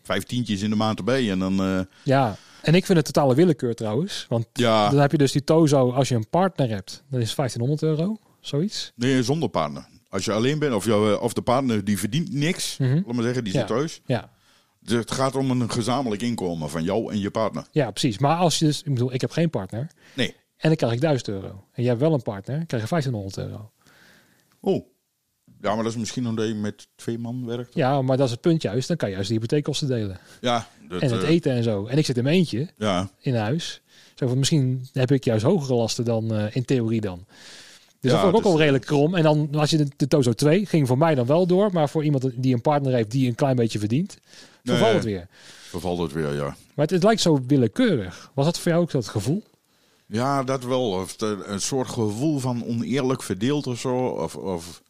[0.03, 1.31] vijftientjes in de maand erbij.
[1.31, 4.27] En dan, eh, Ja, en ik vind het totale willekeur trouwens.
[4.29, 7.27] Want ja, dan heb je dus die Tozo, als je een partner hebt, dan is
[7.27, 8.93] het 1500 euro, zoiets.
[8.95, 9.89] nee, zonder partner.
[10.11, 12.95] Als je alleen bent, of, jou, eh, of de partner die verdient niks, Mhm.
[12.95, 13.59] laat maar zeggen, die Ja.
[13.59, 14.01] zit thuis.
[14.07, 14.31] Ja.
[14.81, 17.65] Dus het gaat om een gezamenlijk inkomen van jou en je partner.
[17.73, 18.19] ja, precies.
[18.19, 20.29] Maar als je dus, ik bedoel, ik heb geen partner Nee.
[20.57, 21.49] en dan krijg ik 1000 euro.
[21.49, 23.71] En jij hebt wel een partner, krijg je 1500 euro.
[24.61, 24.87] Oh.
[25.61, 27.75] Ja, maar dat is misschien omdat je met twee man werkt.
[27.75, 28.89] Ja, maar dat is het punt juist.
[28.89, 30.19] Dan kan je juist de hypotheekkosten delen.
[30.41, 31.87] Ja, dat, en het eh, eten en zo.
[31.87, 32.69] En ik zit in mijn eentje.
[32.77, 33.81] Ja, in huis.
[34.15, 37.27] Zo van, misschien heb ik juist hogere lasten dan eh, in theorie dan.
[38.01, 39.15] Dus Ja, dat vond ik ook dus, al redelijk krom.
[39.15, 41.89] En dan als je de, de Tozo 2 ging voor mij dan wel door, maar
[41.89, 44.19] voor iemand die een partner heeft die een klein beetje verdient,
[44.65, 44.95] vervalt Nee.
[44.95, 45.27] het weer.
[45.69, 46.45] vervalt het weer, ja.
[46.45, 48.31] Maar het, het lijkt zo willekeurig.
[48.35, 49.43] Was dat voor jou ook dat gevoel?
[50.07, 50.91] Ja, dat wel.
[50.91, 53.97] Of de- een soort gevoel van oneerlijk verdeeld of zo.
[54.07, 54.83] Of, of...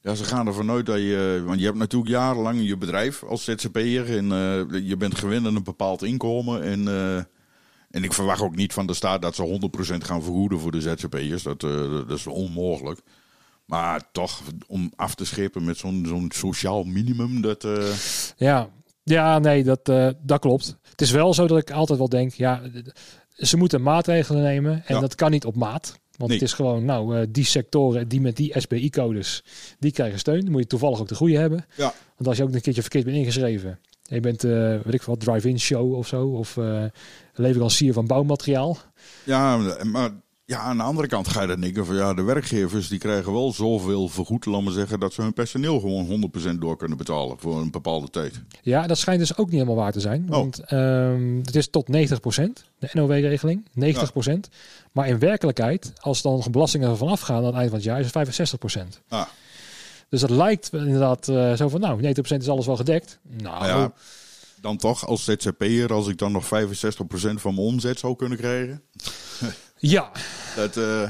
[0.00, 1.42] Ja, ze gaan ervan uit dat je...
[1.46, 4.16] Want je hebt natuurlijk jarenlang je bedrijf als ZZP'er.
[4.16, 6.62] En eh, je bent gewend aan een bepaald inkomen.
[6.62, 7.22] En, eh,
[7.90, 9.58] en ik verwacht ook niet van de staat dat ze
[9.92, 11.42] 100% gaan vergoeden voor de ZZP'ers.
[11.42, 13.00] Dat, eh, dat is onmogelijk.
[13.64, 17.64] Maar toch, om af te schepen met zo'n zo'n sociaal minimum, dat...
[17.64, 17.92] eh,
[18.36, 18.68] Ja,
[19.02, 20.76] ja nee, dat, eh, dat klopt.
[20.90, 22.62] Het is wel zo dat ik altijd wel denk, ja,
[23.36, 25.00] ze moeten maatregelen nemen en Ja.
[25.00, 25.98] dat kan niet op maat.
[26.16, 26.38] Want Nee.
[26.40, 29.44] het is gewoon, nou, die sectoren die met die SBI-codes,
[29.78, 30.40] die krijgen steun.
[30.40, 31.66] Dan moet je toevallig ook de goede hebben.
[31.76, 31.92] Ja.
[32.16, 33.78] Want als je ook een keertje verkeerd bent ingeschreven.
[34.08, 34.50] Je bent, eh
[34.84, 36.26] weet ik wat, drive-in show of zo.
[36.26, 36.84] Of eh,
[37.34, 38.78] leverancier van bouwmateriaal.
[39.24, 40.10] Ja, maar
[40.46, 43.32] ja, aan de andere kant ga je dan denken van ja, de werkgevers die krijgen
[43.32, 47.38] wel zoveel vergoed, laat maar zeggen, dat ze hun personeel gewoon 100% door kunnen betalen
[47.38, 48.42] voor een bepaalde tijd.
[48.62, 50.24] Ja, dat schijnt dus ook niet helemaal waar te zijn.
[50.24, 50.30] Oh.
[50.30, 51.92] Want ehm, het is tot 90%,
[52.78, 54.48] de NOW-regeling, 90%.
[54.92, 58.10] Maar in werkelijkheid, als dan belastingen ervan afgaan aan het eind van het jaar, is
[58.12, 58.58] het
[58.98, 59.02] 65%.
[59.08, 59.26] Ah.
[60.08, 63.18] Dus dat lijkt inderdaad eh, zo van, nou, 90% is alles wel gedekt.
[63.42, 63.92] Nou, ja,
[64.60, 66.48] dan toch als ZZP'er, als ik dan nog 65%
[67.34, 68.82] van mijn omzet zou kunnen krijgen.
[69.78, 70.10] ja,
[70.56, 71.02] Dat, eh,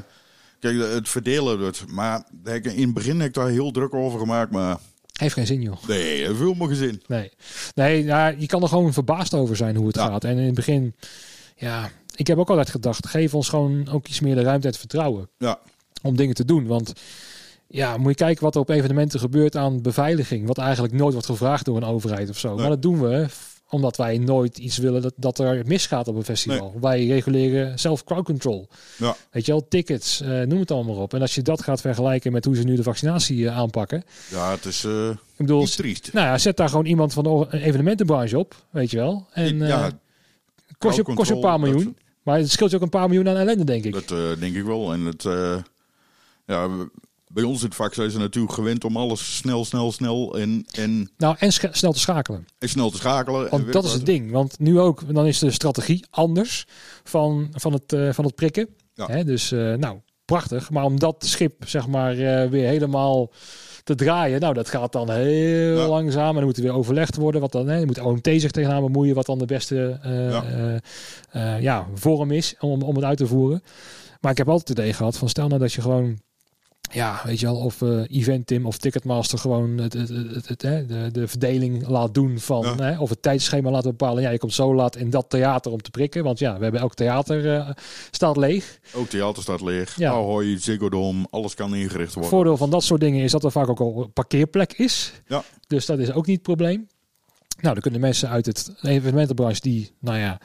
[0.60, 4.50] kijk, het verdelen, dat, maar in het begin heb ik daar heel druk over gemaakt,
[4.50, 4.76] maar
[5.12, 5.84] heeft geen zin, joh.
[5.86, 7.02] nee, dat veel me gezin.
[7.06, 7.30] Nee,
[7.74, 10.06] nee ja, je kan er gewoon verbaasd over zijn hoe het Ja.
[10.06, 10.24] gaat.
[10.24, 10.94] En in het begin,
[11.56, 14.70] ja, ik heb ook altijd gedacht, geef ons gewoon ook iets meer de ruimte en
[14.72, 15.28] het vertrouwen.
[15.38, 15.58] Ja,
[16.02, 16.66] om dingen te doen.
[16.66, 16.92] Want
[17.68, 20.46] ja, moet je kijken wat er op evenementen gebeurt aan beveiliging.
[20.46, 22.48] Wat eigenlijk nooit wordt gevraagd door een overheid of zo.
[22.48, 22.58] Nee.
[22.58, 26.16] Maar dat doen we f- omdat wij nooit iets willen dat, dat er misgaat op
[26.16, 26.74] een festival.
[26.80, 28.68] Wij reguleren zelf crowd control.
[28.98, 31.14] ja, Weet je wel, tickets, eh, noem het allemaal op.
[31.14, 34.04] En als je dat gaat vergelijken met hoe ze nu de vaccinatie eh, aanpakken.
[34.30, 36.12] ja, het is eh Ik bedoel, triest.
[36.12, 38.54] nou ja, zet daar gewoon iemand van de evenementenbranche op.
[38.70, 39.26] Weet je wel.
[39.32, 39.90] En eh, ja,
[40.78, 41.96] kost, je, kost je een paar miljoen.
[42.22, 43.92] Maar het scheelt je ook een paar miljoen aan ellende, denk ik.
[43.92, 44.92] Dat eh, denk ik wel.
[44.92, 45.56] En het, eh,
[46.46, 46.68] ja,
[47.32, 50.64] bij ons in het vak zijn ze natuurlijk gewend om alles snel, snel, snel en,
[50.70, 52.46] en, Nou, en snel te schakelen.
[52.58, 53.44] en snel te schakelen.
[53.44, 54.30] En Want dat is het ding.
[54.30, 56.66] Want nu ook, dan is de strategie anders
[57.04, 58.68] van, van, het, eh, van het prikken.
[58.94, 59.06] Ja.
[59.06, 60.70] Hè, dus eh, nou, prachtig.
[60.70, 63.30] Maar om dat schip zeg maar eh, weer helemaal
[63.84, 65.88] te draaien, nou dat gaat dan heel Ja.
[65.88, 66.28] langzaam.
[66.28, 67.40] En dan moet er weer overlegd worden.
[67.40, 69.98] Wat dan, hè, moet OMT zich tegenaan bemoeien wat dan de beste
[71.32, 71.58] Ja.
[71.60, 73.62] ja, vorm is om, om het uit te voeren.
[74.20, 76.18] Maar ik heb altijd het idee gehad van stel nou dat je gewoon
[76.92, 80.48] ja, weet je wel, of eh Event Team of Ticketmaster gewoon het, het, het, het-
[80.48, 82.76] het, hè, de, de verdeling laat doen van, Ja.
[82.76, 84.22] hè, of het tijdschema laat bepalen.
[84.22, 86.80] Ja, je komt zo laat in dat theater om te prikken, want ja, we hebben
[86.80, 87.68] elk theater eh,
[88.10, 88.78] staat leeg.
[88.94, 89.96] Ook theater staat leeg.
[89.96, 90.10] Ja.
[90.10, 92.30] Ahoy, Ziggo Dome, alles kan ingericht worden.
[92.30, 95.12] Voordeel van dat soort dingen is dat er vaak ook al een parkeerplek is.
[95.26, 95.42] Ja.
[95.66, 96.86] Dus dat is ook niet het probleem.
[97.60, 100.40] Nou, dan kunnen mensen uit het evenementenbranche die, nou ja,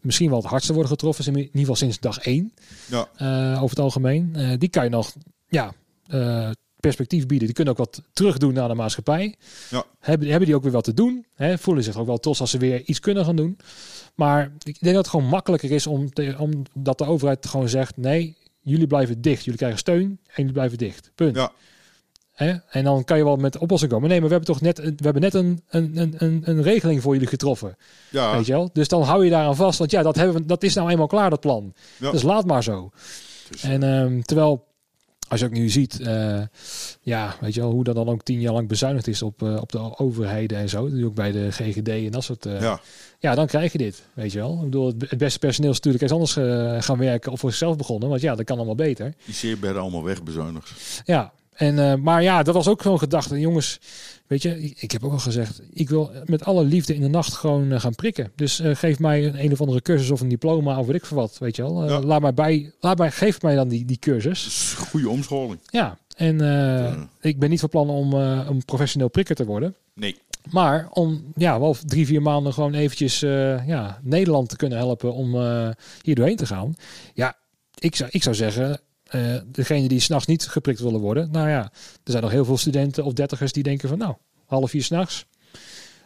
[0.00, 2.52] misschien wel het hardste worden getroffen, in ieder geval sinds dag één.
[2.86, 4.30] Ja, eh, over het algemeen.
[4.34, 5.12] Eh, die kan je nog
[5.54, 5.72] ja,
[6.06, 7.46] eh, perspectief bieden.
[7.46, 9.34] Die kunnen ook wat terugdoen naar de maatschappij.
[9.70, 9.84] Ja.
[10.00, 11.26] Hebben, hebben die ook weer wat te doen.
[11.34, 11.58] Hè?
[11.58, 13.56] Voelen zich ook wel trots als ze weer iets kunnen gaan doen.
[14.14, 17.68] Maar ik denk dat het gewoon makkelijker is om, te, om dat de overheid gewoon
[17.68, 19.42] zegt: nee, jullie blijven dicht.
[19.44, 21.10] Jullie krijgen steun en jullie blijven dicht.
[21.14, 21.36] Punt.
[21.36, 21.52] Ja.
[22.32, 22.54] Hè?
[22.68, 24.08] En dan kan je wel met oplossing komen.
[24.08, 27.02] Nee, maar we hebben toch net, we hebben net een, een, een- een, een regeling
[27.02, 27.76] voor jullie getroffen.
[28.10, 28.70] Ja, Weet je wel?
[28.72, 29.78] Dus dan hou je daaraan vast.
[29.78, 31.74] Want ja, dat, hebben we, dat is nou eenmaal klaar, dat plan.
[32.00, 32.10] Ja.
[32.10, 32.90] Dus laat maar zo.
[33.50, 34.64] dus, En ehm, terwijl,
[35.28, 36.42] als je ook nu ziet, eh,
[37.00, 39.60] ja, weet je wel, hoe dat dan ook tien jaar lang bezuinigd is op, eh,
[39.60, 40.90] op de overheden en zo.
[40.90, 42.46] Dus ook bij de GGD en dat soort.
[42.46, 42.80] eh, ja.
[43.18, 44.54] ja, dan krijg je dit, weet je wel.
[44.54, 48.08] Ik bedoel, het, beste personeel is natuurlijk eens anders gaan werken of voor zichzelf begonnen.
[48.08, 49.14] Want ja, dat kan allemaal beter.
[49.24, 51.02] die CBR allemaal wegbezuinigd.
[51.04, 53.40] Ja, en, maar ja, dat was ook gewoon gedachte.
[53.40, 53.78] Jongens,
[54.26, 57.32] weet je, ik, heb ook al gezegd, ik wil met alle liefde in de nacht
[57.34, 58.32] gewoon eh, gaan prikken.
[58.34, 61.06] Dus eh, geef mij een, een of andere cursus of een diploma of weet ik
[61.06, 61.82] veel wat, weet je wel.
[61.82, 62.00] Eh, Ja.
[62.00, 64.72] Laat mij bij, laat mij, geef mij dan die, die cursus.
[64.78, 65.60] Goede omscholing.
[65.70, 67.08] Ja, en Ja.
[67.20, 69.74] ik ben niet van plan om een professioneel prikker te worden.
[69.94, 70.16] Nee.
[70.50, 73.20] Maar om ja, wel drie, vier maanden gewoon eventjes
[73.66, 75.32] ja, Nederland te kunnen helpen om
[76.02, 76.74] hier doorheen te gaan.
[77.14, 77.36] Ja,
[77.78, 78.80] ik zou, ik zou zeggen,
[79.14, 81.30] eh degene die s'nachts niet geprikt willen worden.
[81.30, 81.62] Nou ja,
[82.04, 84.14] er zijn nog heel veel studenten of dertigers die denken van nou,
[84.46, 85.26] half vier s'nachts.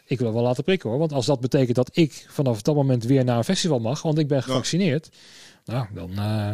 [0.05, 0.99] Ik wil wel laten prikken hoor.
[0.99, 4.19] Want als dat betekent dat ik vanaf dat moment weer naar een festival mag, want
[4.19, 5.09] ik ben gevaccineerd.
[5.65, 6.53] Nou, dan, eh,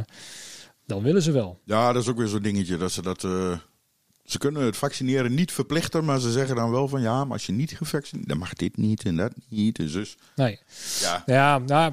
[0.86, 1.60] dan willen ze wel.
[1.64, 3.24] Ja, dat is ook weer zo'n dingetje dat ze dat.
[3.24, 3.58] eh,
[4.24, 7.46] ze kunnen het vaccineren niet verplichten, maar ze zeggen dan wel van ja, maar als
[7.46, 10.16] je niet gevaccineerd, dan mag dit niet en dat niet en zus.
[10.36, 10.58] Nee.
[11.00, 11.92] Ja, Ja, nou,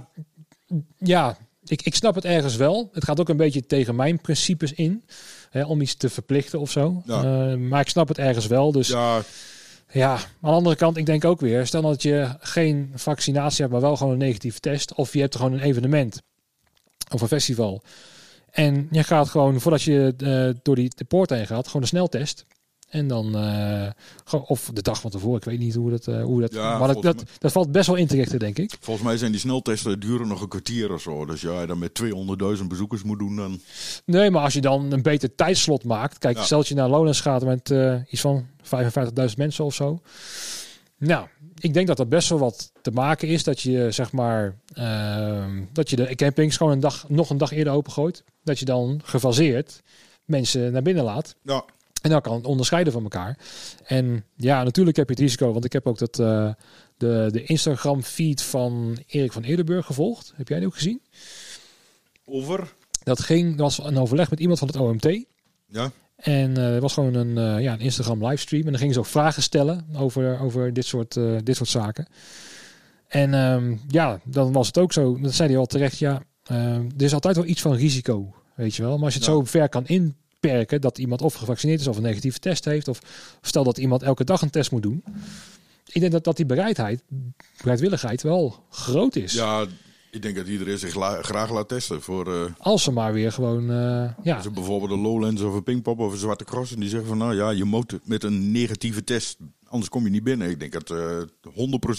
[0.97, 2.89] ja ik, ik snap het ergens wel.
[2.93, 5.03] Het gaat ook een beetje tegen mijn principes in.
[5.49, 7.01] Hè, om iets te verplichten of zo.
[7.05, 7.23] Ja.
[7.23, 8.71] Eh, maar ik snap het ergens wel.
[8.71, 9.21] Dus ja.
[9.91, 11.67] ja, aan de andere kant, ik denk ook weer.
[11.67, 14.93] Stel dat je geen vaccinatie hebt, maar wel gewoon een negatieve test.
[14.93, 16.21] Of je hebt gewoon een evenement.
[17.11, 17.83] Of een festival.
[18.51, 21.87] En je gaat gewoon, voordat je eh, door die de poort heen gaat, gewoon een
[21.87, 22.45] sneltest.
[22.91, 23.89] En dan, eh,
[24.47, 26.87] of de dag van tevoren, ik weet niet hoe dat, eh, hoe dat Ja, maar
[26.93, 28.77] dat, dat, dat valt best wel in te richten, denk ik.
[28.79, 31.25] volgens mij zijn die sneltesten duren nog een kwartier of zo.
[31.25, 33.59] Dus ja, dan met 200.000 bezoekers moet doen, dan.
[34.05, 36.17] Nee, maar als je dan een beter tijdslot maakt.
[36.17, 36.43] Kijk, Ja.
[36.43, 40.01] stel dat je naar Lowlands gaat met eh, iets van 55.000 mensen of zo.
[40.97, 41.27] Nou,
[41.59, 43.43] ik denk dat dat best wel wat te maken is.
[43.43, 47.51] Dat je zeg maar, ehm, dat je de campings gewoon een dag, nog een dag
[47.51, 48.23] eerder opengooit.
[48.43, 49.81] Dat je dan gefaseerd
[50.25, 51.35] mensen naar binnen laat.
[51.43, 51.63] Ja,
[52.01, 53.37] En dan kan het onderscheiden van elkaar.
[53.85, 55.51] En ja, natuurlijk heb je het risico.
[55.51, 56.53] Want ik heb ook dat, eh,
[56.97, 60.33] de, de Instagram feed van Erik van Eerdenburg gevolgd.
[60.35, 61.01] Heb jij die ook gezien?
[62.25, 62.73] over.
[63.03, 65.25] Dat ging, dat was een overleg met iemand van het OMT.
[65.67, 68.63] Ja, En eh, het was gewoon een, eh, ja, een Instagram livestream.
[68.63, 72.07] En dan gingen ze ook vragen stellen over, over dit, soort, dit soort zaken.
[73.07, 75.19] En ehm, ja, dan was het ook zo.
[75.19, 75.97] Dat zei hij al terecht.
[75.97, 78.33] Ja, ehm, er is altijd wel iets van risico.
[78.55, 78.95] Weet je wel.
[78.95, 79.33] Maar als je het Ja.
[79.35, 79.85] zo ver kan
[80.41, 82.87] inperken dat iemand of gevaccineerd is of een negatieve test heeft.
[82.87, 82.99] Of
[83.41, 85.03] stel dat iemand elke dag een test moet doen.
[85.91, 87.03] Ik denk dat, dat die bereidheid,
[87.57, 89.33] bereidwilligheid wel groot is.
[89.33, 89.65] ja,
[90.11, 92.01] ik denk dat iedereen zich la- graag laat testen.
[92.01, 95.63] Voor eh, Als ze maar weer gewoon, eh, ja, als bijvoorbeeld een Lowlands of een
[95.63, 96.73] Pinkpop of een Zwarte Cross.
[96.73, 99.37] En die zeggen van nou ja, je moet met een negatieve test,
[99.71, 100.49] anders kom je niet binnen.
[100.49, 101.21] Ik denk dat eh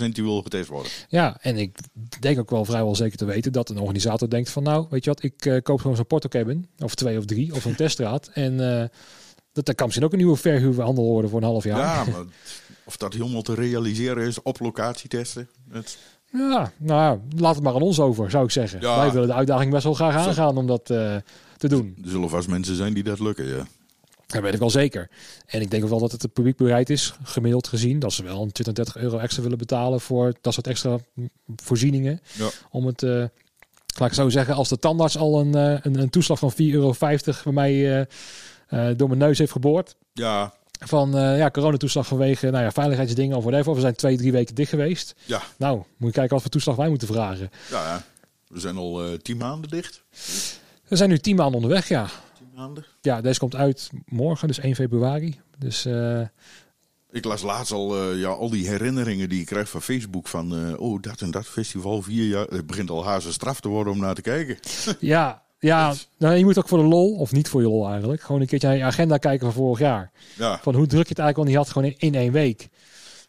[0.06, 0.92] 100% die wil getest worden.
[1.08, 1.78] Ja, en ik
[2.20, 5.10] denk ook wel vrijwel zeker te weten dat een organisator denkt van nou, weet je
[5.10, 8.30] wat, ik eh, koop gewoon zo'n portocabin, of twee of drie, of een teststraat.
[8.32, 8.88] En eh,
[9.52, 11.78] dat, dat kan misschien ook een nieuwe verhuurhandel worden voor een half jaar.
[11.78, 12.24] Ja, maar
[12.84, 15.48] of dat helemaal te realiseren is op locatie testen.
[15.70, 15.98] Het,
[16.32, 18.80] Ja, nou ja, laat het maar aan ons over, zou ik zeggen.
[18.80, 18.96] Ja.
[18.96, 21.16] Wij willen de uitdaging best wel graag aangaan om dat eh,
[21.56, 21.96] te doen.
[22.04, 23.66] er zullen vast mensen zijn die dat lukken, ja.
[24.32, 25.08] Dat weet ik wel zeker.
[25.46, 28.22] En ik denk ook wel dat het, het publiek bereid is, gemiddeld gezien, dat ze
[28.22, 30.98] wel een 20, 30 euro extra willen betalen voor dat soort extra
[31.56, 32.20] voorzieningen.
[32.32, 32.48] Ja.
[32.70, 33.24] Om het, eh,
[33.98, 36.56] laat ik zo zeggen, als de tandarts al een, eh, een, een toeslag van 4,50
[36.56, 36.94] euro
[37.44, 38.00] bij mij
[38.68, 39.96] eh, door mijn neus heeft geboord.
[40.12, 43.74] Ja, Van ja, coronatoeslag vanwege nou ja, veiligheidsdingen of whatever.
[43.74, 45.14] We zijn twee, drie weken dicht geweest.
[45.24, 47.50] ja, Nou, moet je kijken wat voor toeslag wij moeten vragen.
[47.70, 48.04] ja, ja.
[48.48, 50.02] We zijn al tien maanden dicht.
[50.88, 52.08] We zijn nu tien maanden onderweg, ja.
[52.54, 52.84] Maanden.
[53.00, 55.40] Ja, deze komt uit morgen, dus 1 februari.
[55.58, 56.20] Dus eh,
[57.10, 60.28] Ik las laatst al, eh, ja, al die herinneringen die ik krijg van Facebook.
[60.28, 62.46] Van, eh, oh, dat en dat festival, vier jaar.
[62.46, 64.58] Het begint al haast straf te worden om naar te kijken.
[65.14, 68.22] ja, ja nou, je moet ook voor de lol, of niet voor je lol eigenlijk,
[68.22, 70.10] gewoon een keertje naar je agenda kijken van vorig jaar.
[70.36, 72.68] Ja, Van hoe druk je het eigenlijk al niet had, gewoon in, in één week.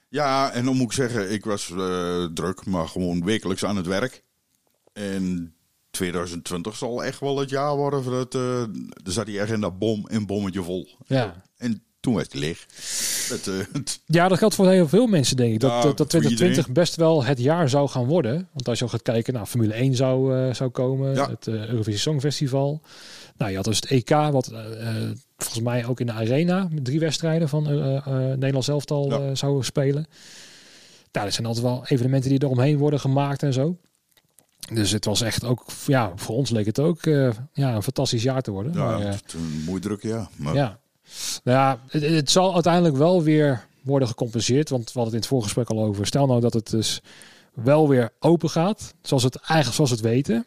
[0.10, 3.88] ja en dan moet ik zeggen, ik was eh, druk, maar gewoon wekelijks aan het
[3.88, 4.24] werk.
[4.94, 5.56] En
[5.98, 8.04] 2020 zal echt wel het jaar worden.
[8.04, 8.62] Voor het, eh,
[9.04, 10.88] er zat die agenda bom en bommetje vol.
[11.06, 11.42] Ja.
[11.58, 12.66] En toen was het leeg.
[13.30, 15.60] Het, eh, het- Ja, dat geldt voor heel veel mensen, denk ik.
[15.60, 18.48] Dat, Ja, dat, dat voor 2020 best wel het jaar zou gaan worden.
[18.54, 21.14] Want als je al gaat kijken, nou, Formule 1 zou, eh, zou komen.
[21.16, 21.30] Ja.
[21.30, 22.82] Het eh, Eurovisie Songfestival.
[23.38, 24.52] Nou, je had dus het EK, wat
[25.38, 26.68] volgens mij ook in de arena...
[26.72, 27.64] met drie wedstrijden van
[28.40, 29.36] Nederlands elftal Ja.
[29.36, 30.06] zouden spelen.
[31.12, 33.78] Nou, dat zijn altijd wel evenementen die eromheen worden gemaakt en zo.
[34.72, 35.66] Dus het was echt ook...
[35.86, 38.74] Ja, voor ons leek het ook eh, ja, een fantastisch jaar te worden.
[38.74, 40.30] ja, Maar, eh, een mooi druk, ja.
[40.36, 40.80] Maar, ja.
[41.44, 44.70] Nou ja, het, het zal uiteindelijk wel weer worden gecompenseerd.
[44.70, 46.06] Want we hadden het in het voorgesprek al over.
[46.06, 47.02] Stel nou dat het dus
[47.54, 48.94] wel weer open gaat.
[49.02, 50.46] Zoals het eigenlijk zoals het weten.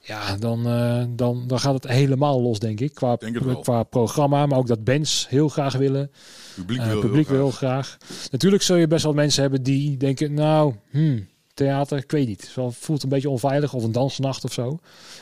[0.00, 2.94] Ja, dan, eh, dan, dan gaat het helemaal los, denk ik.
[2.94, 4.46] Qua, Denk qua programma.
[4.46, 6.10] Maar ook dat bands heel graag willen.
[6.54, 7.96] publiek Eh, wil publiek heel wil graag.
[7.98, 8.28] graag.
[8.30, 10.34] Natuurlijk zul je best wel mensen hebben die denken...
[10.34, 12.50] Nou, hmm, theater, ik weet niet.
[12.52, 13.74] Zo voelt een beetje onveilig.
[13.74, 14.78] Of een dansnacht of zo.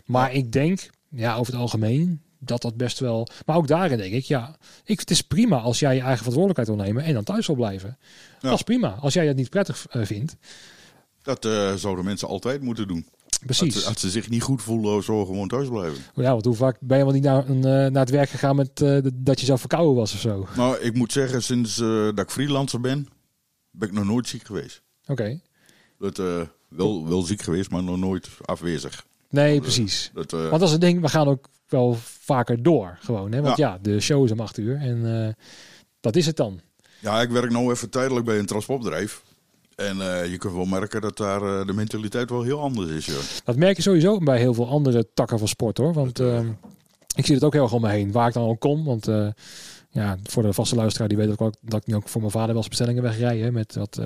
[0.06, 2.22] Maar ik denk, ja, over het algemeen...
[2.38, 3.28] Dat dat best wel...
[3.46, 4.56] Maar ook daarin denk ik, ja...
[4.84, 7.04] Ik, het is prima als jij je eigen verantwoordelijkheid wil nemen...
[7.04, 7.96] en dan thuis wil blijven.
[8.40, 8.48] Ja.
[8.48, 8.88] Dat is prima.
[8.88, 10.36] Als jij dat niet prettig eh, vindt.
[11.22, 13.06] Dat eh, zouden mensen altijd moeten doen.
[13.46, 13.86] Precies.
[13.86, 16.02] Als, ze zich niet goed voelen, zo gewoon thuis blijven.
[16.14, 18.56] Ja, want hoe vaak ben je wel niet naar, een, eh, naar het werk gegaan...
[18.56, 18.76] met
[19.14, 20.38] dat je zo verkouden was of zo?
[20.38, 20.56] Oké.
[20.56, 23.08] Nou, ik moet zeggen, sinds dat ik freelancer ben,
[23.70, 24.82] ben ik nog nooit ziek geweest.
[26.12, 29.04] Dat, eh, wel, wel ziek geweest, maar nog nooit afwezig.
[29.30, 30.10] Nee, precies.
[30.14, 33.32] Dat, eh, Want is het ding, we gaan ook wel vaker door gewoon.
[33.32, 33.42] Hè?
[33.42, 35.32] Want ja, de show is om acht uur en eh,
[36.00, 36.60] dat is het dan.
[37.00, 39.22] ja, ik werk nou even tijdelijk bij een transportbedrijf.
[39.76, 43.06] En eh, je kunt wel merken dat daar eh, de mentaliteit wel heel anders is.
[43.06, 43.42] Ja.
[43.44, 45.92] Dat merk je sowieso bij heel veel andere takken van sport hoor.
[45.92, 46.48] Want eh, ehm,
[47.14, 48.84] ik zie het ook heel erg om me heen, waar ik dan ook kom.
[48.84, 49.28] Want eh,
[49.90, 52.32] ja, voor de vaste luisteraar die weet ook wel dat ik nu ook voor mijn
[52.32, 53.38] vader wel eens bestellingen wegrij.
[53.38, 54.00] Hè, met wat...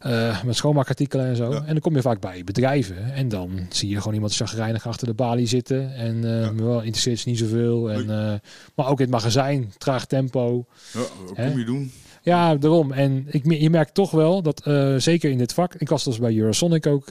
[0.00, 1.50] eh, met schoonmaakartikelen en zo.
[1.52, 1.58] Ja.
[1.58, 3.12] En dan kom je vaak bij bedrijven.
[3.14, 5.94] En dan zie je gewoon iemand chagrijnig achter de balie zitten.
[5.94, 6.54] En Ja.
[6.54, 7.90] wel interesseert ze niet zoveel.
[7.90, 8.34] En, eh,
[8.74, 10.64] maar ook in het magazijn, traag tempo.
[10.92, 11.48] Ja, wat Hè?
[11.48, 11.92] kom je doen?
[12.22, 12.92] Ja, daarom.
[12.92, 14.62] En ik, je merkt toch wel dat,
[15.02, 17.08] zeker in dit vak, ik was dus bij Eurosonic ook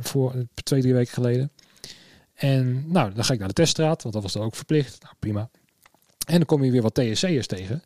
[0.00, 1.50] voor twee, drie weken geleden.
[2.34, 5.02] En nou, dan ga ik naar de teststraat, want dat was dan ook verplicht.
[5.02, 5.48] Nou, prima.
[6.26, 7.82] En dan kom je weer wat TSC'ers tegen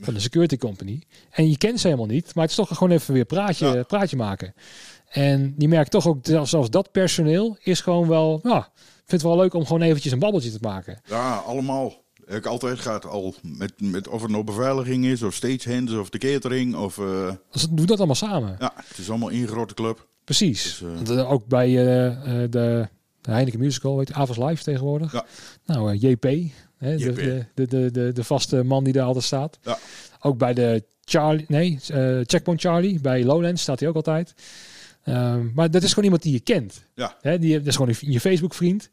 [0.00, 1.02] van de security company.
[1.30, 3.82] En je kent ze helemaal niet, maar het is toch gewoon even weer praatje, Ja.
[3.82, 4.54] praatje maken.
[5.08, 8.62] En je merkt toch ook, zelfs dat personeel is gewoon wel, nou,
[8.96, 11.00] vindt het wel leuk om gewoon eventjes een babbeltje te maken.
[11.06, 11.92] Ja, allemaal.
[12.26, 16.18] Ik altijd gaat al met, met of het nou beveiliging is, of stagehands, of de
[16.18, 16.74] catering.
[16.76, 18.56] Of, eh, Dus doe dat allemaal samen.
[18.58, 20.06] ja, het is allemaal één grote club.
[20.24, 20.82] Precies.
[21.02, 22.88] Dus, eh, ook bij eh, eh, de,
[23.20, 25.12] de Heineken Musical, weet je, Avas Live tegenwoordig.
[25.12, 25.24] Ja.
[25.66, 26.26] Nou, JP,
[26.80, 27.12] hè, de,
[27.54, 29.58] de, de, de, de, vaste man die daar altijd staat.
[29.62, 29.78] Ja.
[30.20, 34.34] Ook bij de Charlie, nee, eh, Checkpoint Charlie, bij Lowlands staat hij ook altijd.
[35.04, 36.82] Ehm, maar dat is gewoon iemand die je kent.
[36.94, 37.16] Ja.
[37.20, 38.90] Hè, die, dat is gewoon je, je Facebook vriend.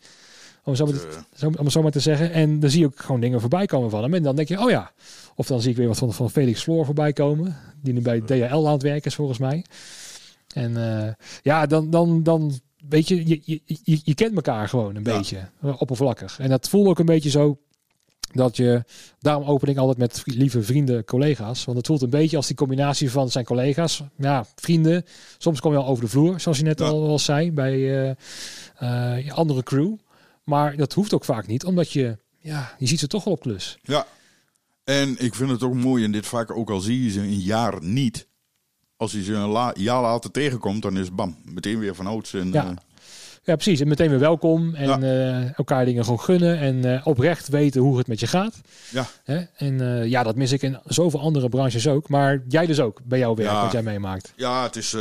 [0.63, 2.31] Om zo, maar te, Eh, zo, om het zo maar te zeggen.
[2.31, 4.13] En dan zie je ook gewoon dingen voorbij komen van hem.
[4.13, 4.91] En dan denk je, oh ja.
[5.35, 7.55] Of dan zie ik weer wat van, van Felix Floor voorbij komen.
[7.81, 9.65] Die nu bij DHL aan het werken is volgens mij.
[10.53, 14.95] En eh, ja, dan, dan, dan weet je, je, je, je, je kent elkaar gewoon
[14.95, 15.17] een Ja.
[15.17, 15.49] beetje.
[15.61, 16.39] Oppervlakkig.
[16.39, 17.59] En dat voelt ook een beetje zo
[18.33, 18.83] dat je,
[19.19, 21.65] daarom open ik altijd met lieve vrienden, collega's.
[21.65, 24.01] Want het voelt een beetje als die combinatie van zijn collega's.
[24.17, 25.05] Ja, vrienden.
[25.37, 26.85] Soms kom je al over de vloer, zoals je net Ja.
[26.85, 28.09] al, al zei, bij eh,
[29.17, 29.93] eh, je andere crew.
[30.43, 33.39] Maar dat hoeft ook vaak niet, omdat je, ja, je ziet ze toch wel op
[33.41, 33.77] klus.
[33.83, 34.05] ja.
[34.83, 37.39] En ik vind het ook mooi in dit vak, ook al zie je ze een
[37.39, 38.27] jaar niet.
[38.95, 42.33] Als je ze een la- jaar later tegenkomt, dan is bam, meteen weer van ouds.
[42.33, 42.65] En, Ja.
[42.65, 42.71] eh,
[43.47, 43.79] Ja, precies.
[43.79, 47.97] En meteen weer welkom en eh, elkaar dingen gewoon gunnen en eh, oprecht weten hoe
[47.97, 48.61] het met je gaat.
[48.91, 49.05] Ja.
[49.23, 49.41] Hè?
[49.57, 52.09] En eh, ja, dat mis ik in zoveel andere branches ook.
[52.09, 53.61] Maar jij dus ook bij jouw werk, Ja.
[53.63, 54.33] wat jij meemaakt.
[54.35, 54.95] ja, het is...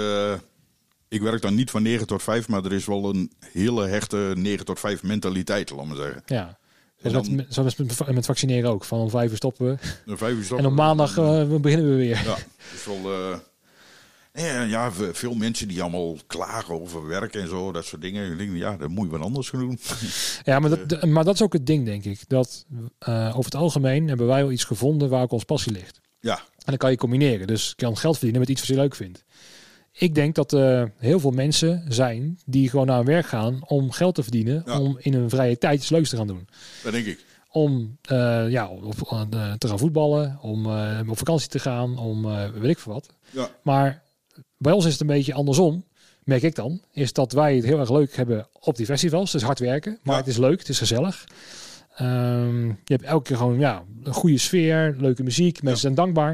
[1.09, 4.32] ik werk dan niet van 9 tot 5, maar er is wel een hele hechte
[4.37, 6.22] 9 tot 5 mentaliteit, laat maar zeggen.
[6.26, 6.59] Ja.
[7.00, 8.85] En Zoals met, zoals met, met vaccineren ook.
[8.85, 9.76] Van om vijf uur stoppen we.
[10.11, 10.76] Om vijf uur En stoppen op we.
[10.82, 12.22] maandag En, beginnen we weer.
[12.24, 13.40] Ja, het is wel.
[14.37, 18.57] Eh, ja, ve- veel mensen die allemaal klagen over werk en zo, dat soort dingen.
[18.57, 19.79] Ja, dat moet je wat anders gaan doen.
[20.44, 22.29] Ja, maar dat, de- maar dat is ook het ding, denk ik.
[22.29, 22.66] Dat
[22.99, 26.01] eh, over het algemeen hebben wij wel iets gevonden waar ook ons passie ligt.
[26.20, 27.46] Ja, En dan kan je combineren.
[27.46, 29.25] Dus je kan geld verdienen met iets wat je leuk vindt.
[29.92, 33.90] Ik denk dat er heel veel mensen zijn die gewoon naar hun werk gaan om
[33.90, 34.62] geld te verdienen.
[34.66, 34.81] Ja.
[34.81, 36.49] Om in hun vrije tijd iets leuks te gaan doen.
[36.83, 37.25] dat denk ik.
[37.51, 42.25] Om eh, ja, op, eh, te gaan voetballen, om eh, op vakantie te gaan, om
[42.31, 43.09] eh, weet ik veel wat.
[43.31, 44.03] Ja, Maar
[44.58, 45.84] bij ons is het een beetje andersom,
[46.24, 46.80] merk ik dan.
[46.92, 49.32] Is dat wij het heel erg leuk hebben op die festivals.
[49.32, 50.20] Het is hard werken, maar Ja.
[50.20, 51.24] het is leuk, het is gezellig.
[51.96, 56.30] Ehm, je hebt elke keer gewoon ja, een goede sfeer, leuke muziek, mensen zijn dankbaar.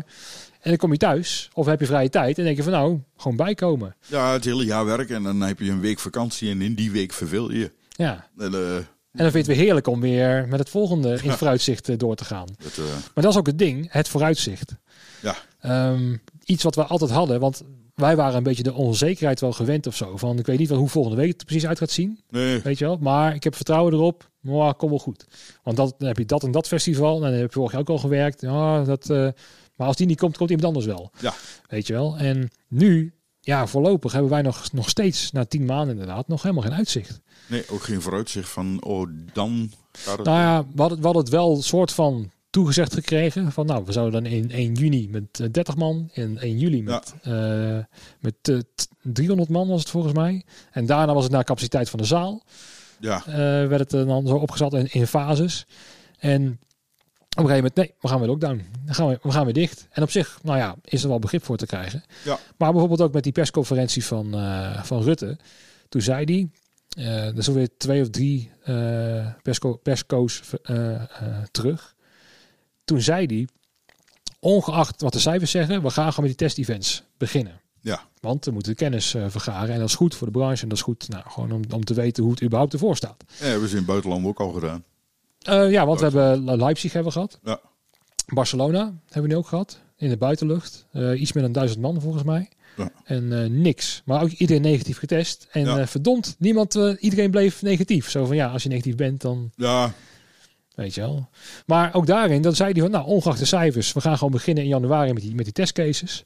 [0.61, 2.99] En dan kom je thuis of heb je vrije tijd en denk je van nou,
[3.17, 3.97] gewoon bijkomen.
[4.07, 6.91] ja, het hele jaar werk en dan heb je een week vakantie en in die
[6.91, 7.71] week verveel je.
[7.89, 8.85] Ja, En, eh, En
[9.25, 12.15] dan vind je het weer heerlijk om weer met het volgende in vooruitzicht eh, door
[12.17, 12.47] te gaan.
[12.63, 14.75] Dat, eh, Maar dat is ook het ding, het vooruitzicht.
[15.23, 15.35] Ja.
[15.61, 17.63] Ehm, iets wat we altijd hadden, want
[17.95, 20.17] wij waren een beetje de onzekerheid wel gewend of zo.
[20.17, 22.61] Van ik weet niet wel hoe volgende week het er precies uit gaat zien, nee,
[22.61, 22.97] weet je wel.
[22.97, 25.27] Maar ik heb vertrouwen erop, maar kom wel goed.
[25.63, 27.81] Want dat, dan heb je dat en dat festival, en dan heb je vorig jaar
[27.81, 28.41] ook al gewerkt.
[28.41, 29.29] Ja, dat, eh,
[29.77, 31.11] maar als die niet komt, komt iemand anders wel.
[31.21, 31.35] Ja.
[31.69, 32.17] Weet je wel.
[32.17, 36.65] En nu, ja, voorlopig hebben wij nog, nog steeds, na tien maanden inderdaad, nog helemaal
[36.65, 37.21] geen uitzicht.
[37.47, 40.27] nee, ook geen vooruitzicht van, oh, dan gaat het...
[40.27, 43.53] Nou ja, we hadden, we hadden het wel een soort van toegezegd gekregen.
[43.53, 46.11] Van nou, we zouden dan in 1 juni met eh, 30 man.
[46.15, 47.79] En 1 juli met, eh,
[48.21, 50.45] met eh, t- 300 man was het volgens mij.
[50.73, 52.43] En daarna was het naar capaciteit van de zaal.
[53.01, 53.35] ja, eh,
[53.69, 55.67] werd het eh, dan zo opgezet in, in fases.
[56.19, 58.63] En op een gegeven moment, nee, we gaan weer lockdown.
[58.85, 59.87] Dan gaan we, we gaan weer dicht.
[59.91, 62.05] En op zich, nou ja, is er wel begrip voor te krijgen.
[62.25, 62.39] Ja.
[62.57, 65.39] Maar bijvoorbeeld ook met die persconferentie van, eh, van Rutte.
[65.89, 66.49] Toen zei hij,
[67.05, 71.03] eh er zijn weer twee of drie eh persco persco's eh, eh,
[71.51, 71.95] terug.
[72.93, 73.47] Toen zei hij,
[74.41, 77.61] ongeacht wat de cijfers zeggen, we gaan gewoon met die test-events beginnen.
[77.81, 80.69] ja, Want we moeten kennis eh, vergaren en dat is goed voor de branche en
[80.69, 83.25] dat is goed nou, gewoon om, om te weten hoe het überhaupt ervoor staat.
[83.39, 84.85] ja, hebben ze in het buitenland ook al gedaan.
[85.43, 87.39] Eh, ja, want we hebben Le- Leipzig hebben we gehad.
[87.45, 87.61] Ja.
[88.35, 89.81] Barcelona hebben we nu ook gehad.
[89.97, 90.87] In de buitenlucht.
[90.93, 92.49] Eh, iets meer dan duizend man volgens mij.
[92.77, 92.91] Ja.
[93.05, 94.03] En niks.
[94.05, 95.47] Maar ook iedereen negatief getest.
[95.51, 95.87] En Ja.
[95.87, 98.11] verdomd, niemand, iedereen bleef negatief.
[98.11, 99.93] Zo van ja, als je negatief bent, dan Ja,
[100.75, 101.29] weet je wel.
[101.67, 104.65] Maar ook daarin, dan zei hij van nou, ongeacht de cijfers, we gaan gewoon beginnen
[104.65, 106.25] in januari met die, met die testcases.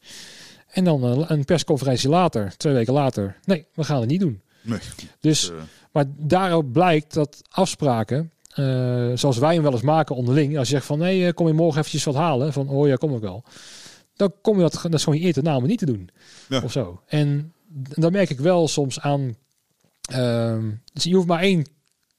[0.71, 4.43] En dan eh, een persconferentie later, twee weken later, nee, we gaan het niet doen.
[4.63, 4.79] nee.
[5.21, 5.57] Dus eh,
[5.93, 10.75] maar daarop blijkt dat afspraken, eh, zoals wij hem wel eens maken onderling, als je
[10.75, 13.45] zegt van nee, kom je morgen eventjes wat halen, van oh ja, kom ik wel.
[14.17, 16.09] Dan kom je dat, dat is gewoon je eer te naam om niet te doen.
[16.49, 16.61] Ja.
[16.63, 17.01] Of zo.
[17.07, 19.37] En dan merk ik wel soms aan,
[20.93, 21.67] dus je hoeft maar één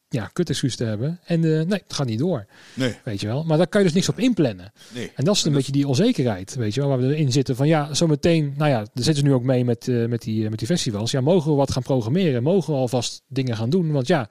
[0.09, 1.19] ja, kutexcuus te hebben.
[1.25, 2.45] En eh, nee, het gaat niet door.
[2.73, 3.43] nee, Weet je wel.
[3.43, 4.71] Maar daar kan je dus niks op inplannen.
[4.93, 5.11] nee.
[5.15, 7.55] En dat is een beetje die onzekerheid, weet je wel, waar we erin zitten.
[7.55, 10.43] Van ja, zometeen, nou ja, daar zitten ze nu ook mee met, eh, met, die,
[10.43, 11.11] eh, met die festivals.
[11.11, 12.43] Ja, mogen we wat gaan programmeren?
[12.43, 13.91] Mogen we alvast dingen gaan doen?
[13.91, 14.29] Want ja,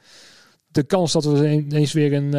[0.68, 2.32] de kans dat we ineens weer een,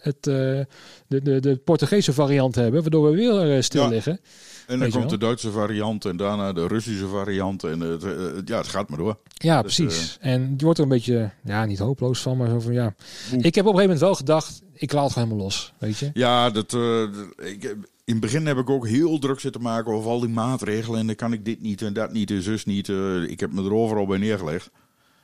[0.00, 0.66] het, de,
[1.08, 3.88] de, de Portugese variant hebben, waardoor we weer stil Ja.
[3.88, 4.20] liggen.
[4.66, 7.64] En dan komt de Duitse variant en daarna de Russische variant.
[7.64, 8.12] En het, eh,
[8.44, 9.18] ja, het gaat maar door.
[9.34, 10.16] Ja, Dus, precies.
[10.20, 12.94] En je wordt er een beetje, ja, niet hopeloos van, maar zo van ja.
[13.30, 15.98] Ik heb op een gegeven moment wel gedacht, ik laat het gewoon helemaal los, weet
[15.98, 16.10] je.
[16.14, 17.02] Ja, dat, eh,
[17.50, 17.64] ik,
[18.04, 21.00] in het begin heb ik ook heel druk zitten maken over al die maatregelen.
[21.00, 22.88] En dan kan ik dit niet en dat niet en zus niet.
[22.88, 24.70] Eh, ik heb me er overal bij neergelegd.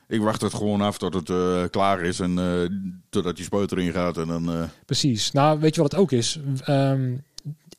[0.07, 2.69] Ik wacht het gewoon af tot het eh, klaar is en eh,
[3.09, 4.17] totdat die spuit erin gaat.
[4.17, 5.31] En dan, eh, Precies.
[5.31, 6.39] Nou, weet je wat het ook is?
[6.63, 7.13] Ehm,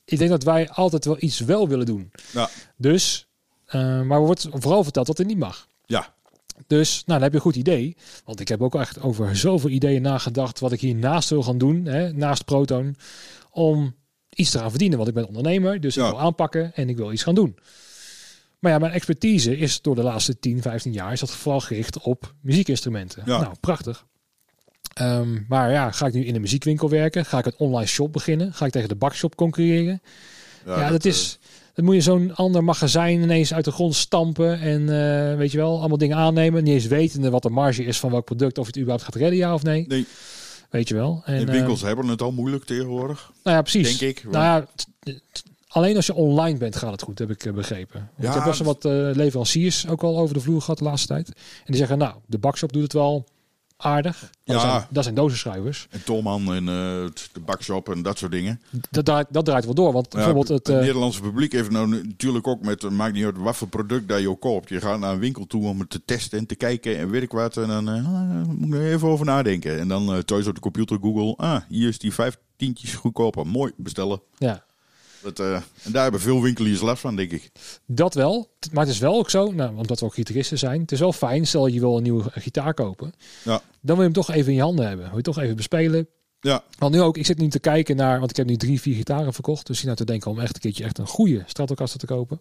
[0.05, 2.11] ik denk dat wij altijd wel iets wel willen doen.
[2.33, 2.49] Ja.
[2.77, 3.27] Dus,
[3.67, 5.69] eh, maar wordt vooral verteld dat het niet mag.
[5.87, 6.15] ja,
[6.67, 7.97] Dus, nou, dan heb je een goed idee.
[8.25, 11.85] Want ik heb ook echt over zoveel ideeën nagedacht wat ik hiernaast wil gaan doen,
[11.85, 12.97] hè, naast Proton,
[13.51, 13.95] om
[14.35, 14.97] iets te gaan verdienen.
[14.97, 16.05] Want ik ben ondernemer, dus Ja.
[16.05, 17.57] ik wil aanpakken en ik wil iets gaan doen.
[18.59, 21.99] Maar ja, mijn expertise is door de laatste 10, 15 jaar is dat vooral gericht
[21.99, 23.23] op muziekinstrumenten.
[23.27, 23.41] Ja.
[23.41, 24.07] Nou, prachtig.
[24.95, 27.25] Ehm, maar ja, ga ik nu in een muziekwinkel werken?
[27.25, 28.53] Ga ik een online shop beginnen?
[28.53, 30.03] Ga ik tegen de bakshop concurreren?
[30.67, 31.39] Ja, dat, eh, is.
[31.75, 35.59] Dan moet je zo'n ander magazijn ineens uit de grond stampen en eh, weet je
[35.59, 36.65] wel, allemaal dingen aannemen.
[36.65, 39.39] Niet eens wetende wat de marge is van welk product, of het überhaupt gaat redden,
[39.39, 39.85] ja of nee.
[39.89, 40.07] Nee,
[40.75, 41.23] Weet je wel.
[41.25, 43.33] En, eh, winkels hebben het al moeilijk tegenwoordig.
[43.43, 43.99] nou ja, precies.
[43.99, 44.25] Denk ik.
[44.31, 44.67] Nou ja,
[45.69, 48.01] alleen als je online bent gaat het goed, heb ik eh, begrepen.
[48.01, 50.79] Want Ja, ik heb best wel wat eh, leveranciers ook al over de vloer gehad
[50.79, 51.29] de laatste tijd.
[51.29, 53.25] En die zeggen, nou, de bakshop doet het wel
[53.77, 54.31] aardig.
[54.45, 54.53] Ja.
[54.53, 55.87] dat, zijn, dat zijn dozenschuivers.
[55.91, 58.61] En Tolman en eh, de bakshop en dat soort dingen.
[58.91, 59.93] Dat draait, dat draait wel door.
[59.93, 60.67] Want Ja, bijvoorbeeld het...
[60.67, 64.09] het eh, Nederlandse publiek heeft nou natuurlijk ook met, maakt niet uit wat voor product
[64.09, 64.69] dat je ook koopt.
[64.69, 67.23] Je gaat naar een winkel toe om het te testen en te kijken en weet
[67.23, 67.57] ik wat.
[67.57, 69.79] En dan eh, ah, moet er even over nadenken.
[69.79, 73.47] En dan thuis op de computer Google, ah, hier is die vijf tientjes goedkoper.
[73.47, 74.21] Mooi, bestellen.
[74.39, 74.65] ja,
[75.25, 77.51] Dat, eh, en daar hebben veel winkeliers last van, denk ik.
[77.87, 80.81] Dat wel, maar het is wel ook zo, nou, omdat we ook gitaristen zijn.
[80.81, 83.13] Het is wel fijn, stel je wil een nieuwe gitaar kopen.
[83.43, 83.53] Ja.
[83.81, 85.07] Dan wil je hem toch even in je handen hebben.
[85.07, 86.09] Wil je toch even bespelen.
[86.41, 88.81] Ja, Want nu ook, ik zit nu te kijken naar, want ik heb nu drie,
[88.81, 89.67] vier gitaren verkocht.
[89.67, 92.41] Dus ik nou te denken om echt een keertje echt een goede Stratocaster te kopen.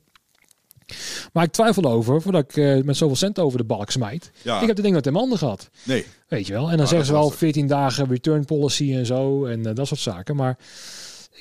[1.34, 4.32] Maar ik twijfel over, voordat ik eh, met zoveel cent over de balk smijt.
[4.42, 4.62] ja.
[4.62, 5.70] Ik heb de ding met in mijn handen gehad.
[5.84, 6.06] nee.
[6.28, 6.64] Weet je wel.
[6.64, 7.40] En dan Ah, zeggen ze wel lastig.
[7.40, 9.46] 14 dagen return policy en zo.
[9.46, 10.36] En eh, dat soort zaken.
[10.36, 10.58] Maar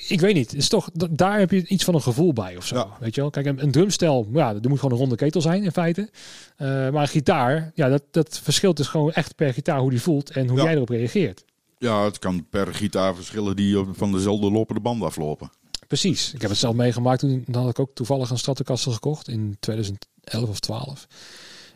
[0.07, 0.53] ik weet niet.
[0.53, 2.75] Is toch, daar heb je iets van een gevoel bij of zo.
[2.75, 2.87] Ja.
[2.99, 3.29] Weet je wel.
[3.29, 6.09] Kijk, een, drumstel, ja, er moet gewoon een ronde ketel zijn in feite.
[6.57, 10.01] Eh, maar een gitaar, ja, dat, dat verschilt dus gewoon echt per gitaar hoe die
[10.01, 10.63] voelt en hoe Ja.
[10.63, 11.43] jij erop reageert.
[11.77, 15.49] Ja, het kan per gitaar verschillen die van dezelfde lopende band aflopen.
[15.87, 16.33] Precies.
[16.33, 17.19] Ik heb het zelf meegemaakt.
[17.19, 21.07] Toen dan had ik ook toevallig een Stratocaster gekocht in 2011 of 12.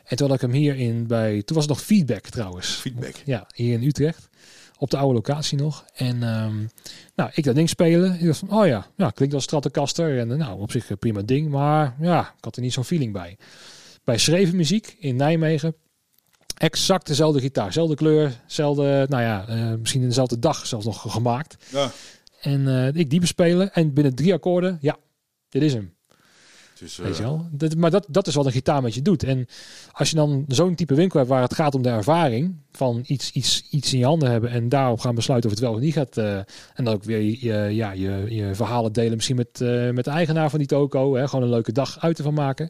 [0.03, 2.67] En toen had ik hem hier in bij, toen was het nog feedback trouwens.
[2.69, 3.15] Feedback.
[3.25, 4.29] Ja, hier in Utrecht.
[4.77, 5.85] Op de oude locatie nog.
[5.93, 6.65] En ehm,
[7.15, 8.19] nou, ik dat ding spelen.
[8.19, 10.19] Ik dacht van, oh ja, ja klinkt als Stratocaster.
[10.19, 11.49] En nou, op zich een prima ding.
[11.49, 13.37] Maar ja, ik had er niet zo'n feeling bij.
[14.03, 15.75] Bij Schreven Muziek in Nijmegen.
[16.57, 17.65] Exact dezelfde gitaar.
[17.65, 18.41] Dezelfde kleur.
[18.47, 21.65] Dezelfde, nou ja, eh, misschien in dezelfde dag zelfs nog gemaakt.
[21.71, 21.91] Ja.
[22.41, 23.73] En eh, ik die bespelen.
[23.73, 24.97] En binnen drie akkoorden, ja,
[25.49, 25.96] dit is hem.
[26.79, 27.47] Dus, Weet je wel?
[27.51, 29.23] Dat, maar dat, dat is wat een gitaar met je doet.
[29.23, 29.47] En
[29.91, 33.31] als je dan zo'n type winkel hebt waar het gaat om de ervaring van iets,
[33.31, 35.93] iets, iets in je handen hebben en daarop gaan besluiten of het wel of niet
[35.93, 36.17] gaat.
[36.17, 40.05] eh, en dan ook weer je, ja, je, je verhalen delen misschien met, eh, met
[40.05, 41.15] de eigenaar van die toko.
[41.15, 42.69] Hè, gewoon een leuke dag uit te van maken.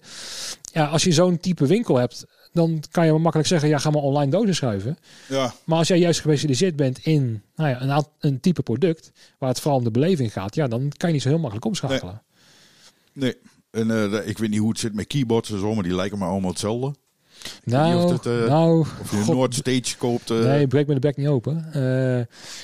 [0.71, 4.01] Ja, als je zo'n type winkel hebt, dan kan je makkelijk zeggen, ja, ga maar
[4.01, 4.97] online dozen schuiven.
[5.27, 9.49] ja, Maar als jij juist gespecialiseerd bent in nou ja, een, een type product waar
[9.49, 12.21] het vooral om de beleving gaat, ja, dan kan je niet zo heel makkelijk omschakelen.
[13.13, 13.35] nee.
[13.77, 16.17] En eh, ik weet niet hoe het zit met keyboards en zo, maar die lijken
[16.17, 16.93] me allemaal hetzelfde.
[17.63, 20.29] Nou, of het, eh, nou, Of je een God, Noordstage koopt.
[20.29, 21.65] eh, Nee, breek me de bek niet open.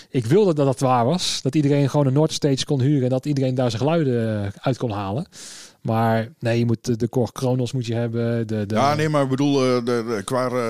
[0.10, 1.42] Ik wilde dat dat waar was.
[1.42, 4.92] Dat iedereen gewoon een Noordstage kon huren en dat iedereen daar zijn geluiden uit kon
[4.92, 5.26] halen.
[5.84, 8.48] Maar nee, je moet de, Korg Kronos moet je hebben.
[8.48, 10.70] De, de, Ja, nee, maar ik bedoel, eh, de, de- qua, eh,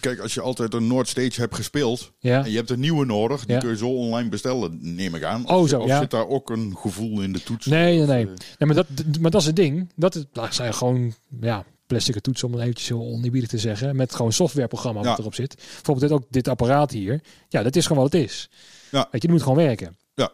[0.00, 2.44] kijk, als je altijd een Noordstage hebt gespeeld Ja.
[2.44, 3.60] en je hebt een nieuwe nodig, die Ja.
[3.60, 5.48] kun je zo online bestellen, neem ik aan.
[5.48, 5.98] Oh, Of, zo, of ja.
[6.00, 7.66] zit daar ook een gevoel in de toets?
[7.66, 8.22] Nee, nee, nee.
[8.24, 8.86] eh, nee maar, dat,
[9.20, 9.92] maar dat is het ding.
[9.96, 13.96] Dat, is, zijn gewoon ja, plastic toetsen, om het eventjes zo oneerbiedig te zeggen.
[13.96, 15.54] Met gewoon softwareprogramma wat erop zit.
[15.56, 17.20] Bijvoorbeeld dit, ook dit apparaat hier.
[17.48, 18.50] Ja, dat is gewoon wat het is.
[18.90, 18.98] Ja.
[18.98, 19.96] Weet je, die moet gewoon werken.
[20.14, 20.32] Ja.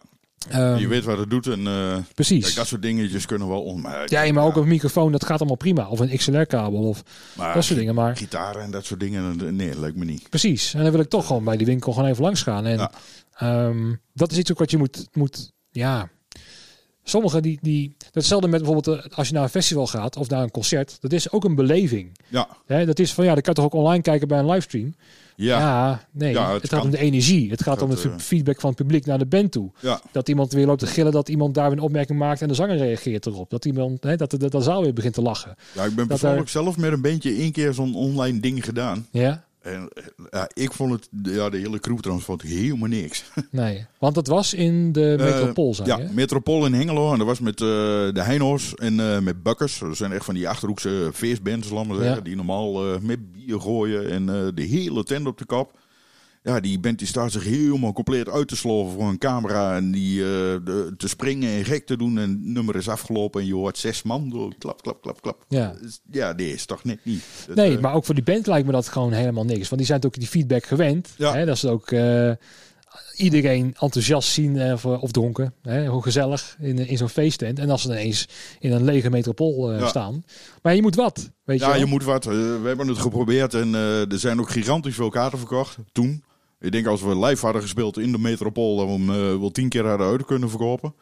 [0.49, 2.45] Ehm, je weet wat het doet en eh, precies.
[2.45, 3.81] kijk, dat soort dingetjes kunnen wel on.
[3.81, 5.89] Maar, ja, maar ook een microfoon, dat gaat allemaal prima.
[5.89, 7.03] Of een XLR-kabel of
[7.37, 7.95] maar dat soort dingen.
[7.95, 10.29] Maar Gitaren en dat soort dingen, nee, lijkt me niet.
[10.29, 10.75] Precies.
[10.75, 12.67] En dan wil ik toch gewoon bij die winkel gewoon even langs gaan.
[12.67, 12.91] En Ja.
[13.35, 16.09] ehm, dat is iets ook wat je moet, moet ja.
[17.03, 20.43] Sommigen die, die, hetzelfde met bijvoorbeeld eh, als je naar een festival gaat of naar
[20.43, 22.19] een concert, dat is ook een beleving.
[22.29, 24.51] Ja, Hè, dat is van ja, dat kan je toch ook online kijken bij een
[24.51, 24.95] livestream.
[25.39, 25.89] Ja, ja.
[25.89, 27.51] Ja, nee, Ja, het, het gaat om de energie.
[27.51, 29.71] Het gaat om het eh, feedback van het publiek naar de band toe.
[30.13, 32.55] Dat iemand weer loopt te gillen, dat iemand daar weer een opmerking maakt en de
[32.55, 33.51] zanger reageert erop.
[33.51, 35.55] Dat iemand, hè, dat de, dat de zaal weer begint te lachen.
[35.75, 39.07] ja ik ben bijvoorbeeld zelf met een bandje één keer zo'n online ding gedaan.
[39.11, 39.45] Ja?
[39.69, 39.89] En
[40.31, 43.25] ja, ik vond het, ja, de hele crew trouwens, vond ik helemaal niks.
[43.51, 43.87] Nee.
[43.99, 46.09] Want dat was in de Eh, Metropool, zei ja?
[46.13, 47.13] Metropool in Hengelo.
[47.13, 49.79] En dat was met eh, de Heino's en eh, met Bukkers.
[49.79, 52.15] Dat zijn echt van die Achterhoekse feestbands, laat maar zeggen.
[52.17, 52.21] Ja.
[52.21, 55.79] Die normaal met bier gooien en de hele tent op de kap.
[56.49, 59.77] Ja, die band die staat zich helemaal compleet uit te sloven voor een camera.
[59.77, 60.29] En die eh,
[60.65, 62.19] de- te springen en gek te doen.
[62.19, 64.31] En het nummer is afgelopen en je hoort zes man.
[64.31, 65.45] Door, klap, klap, klap, klap.
[65.49, 65.75] Ja.
[65.83, 67.23] Dus, Ja, nee, is toch net niet.
[67.55, 69.69] Nee, eh, maar ook voor die band lijkt me dat gewoon helemaal niks.
[69.69, 71.09] Want die zijn ook die feedback gewend.
[71.17, 71.33] Ja.
[71.35, 72.31] Hè, dat ze ook eh,
[73.17, 75.55] iedereen enthousiast zien of, of dronken.
[75.63, 77.59] Hè, hoe gezellig in, in zo'n feesttent.
[77.59, 78.29] En als ze ineens
[78.59, 79.89] in een lege metropool Ja.
[79.89, 80.25] staan.
[80.63, 82.25] Maar je moet wat, weet je Ja, je moet wat.
[82.25, 86.23] We hebben het geprobeerd en er zijn ook gigantisch veel kaarten verkocht toen.
[86.61, 89.51] Ik denk als we live hadden gespeeld in de metropool, dat we hem eh, wel
[89.51, 90.95] tien keer hadden uit kunnen verkopen.